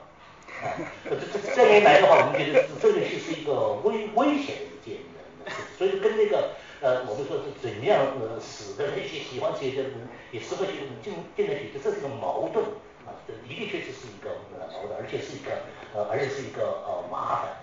[1.05, 4.99] 这这这样一来的话，我们觉得哲学是一个危危险的一件
[5.45, 6.51] 的，所以跟那个。
[6.85, 12.61] 呃，我们说是怎样呃使得那些喜欢哲学的人也适合去进进来学习，这是一个矛盾
[13.09, 15.65] 啊，这的确确实是一个呃矛盾，而且是一个
[15.97, 17.57] 呃，而且是一个呃麻烦。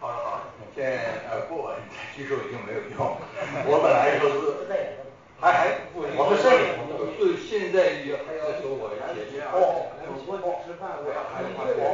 [0.00, 0.40] 好了好了，
[0.74, 1.68] 现在呃不，
[2.16, 3.20] 举手已经没有用。
[3.68, 4.64] 我本来说是
[5.36, 6.72] 还还不，我们这里
[7.20, 9.52] 是现在也还要求我解决啊。
[9.52, 9.92] 哦，
[10.24, 11.44] 我吃饭，我要还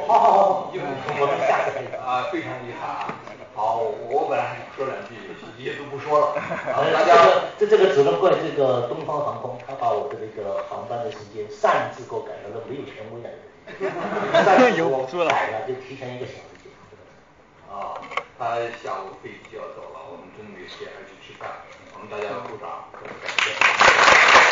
[0.07, 3.19] 好好好，我们下次啊，非常遗憾啊。
[3.57, 3.81] 好，
[4.11, 5.17] 我本来还想说两句，
[5.59, 6.41] 也都不说了，
[6.75, 7.17] 好了，大家
[7.59, 13.31] 这，这个只能怪这个东方航空，他把我的这个航班的时间擅自给我改了，他没有权威的，
[14.45, 16.43] 擅自给我改了，就提前一个小时。
[17.71, 18.01] 啊，
[18.39, 21.49] 他下午飞机要走了，我们中午时间还去吃饭，
[21.95, 23.03] 我们大家鼓掌，感
[23.43, 24.46] 谢。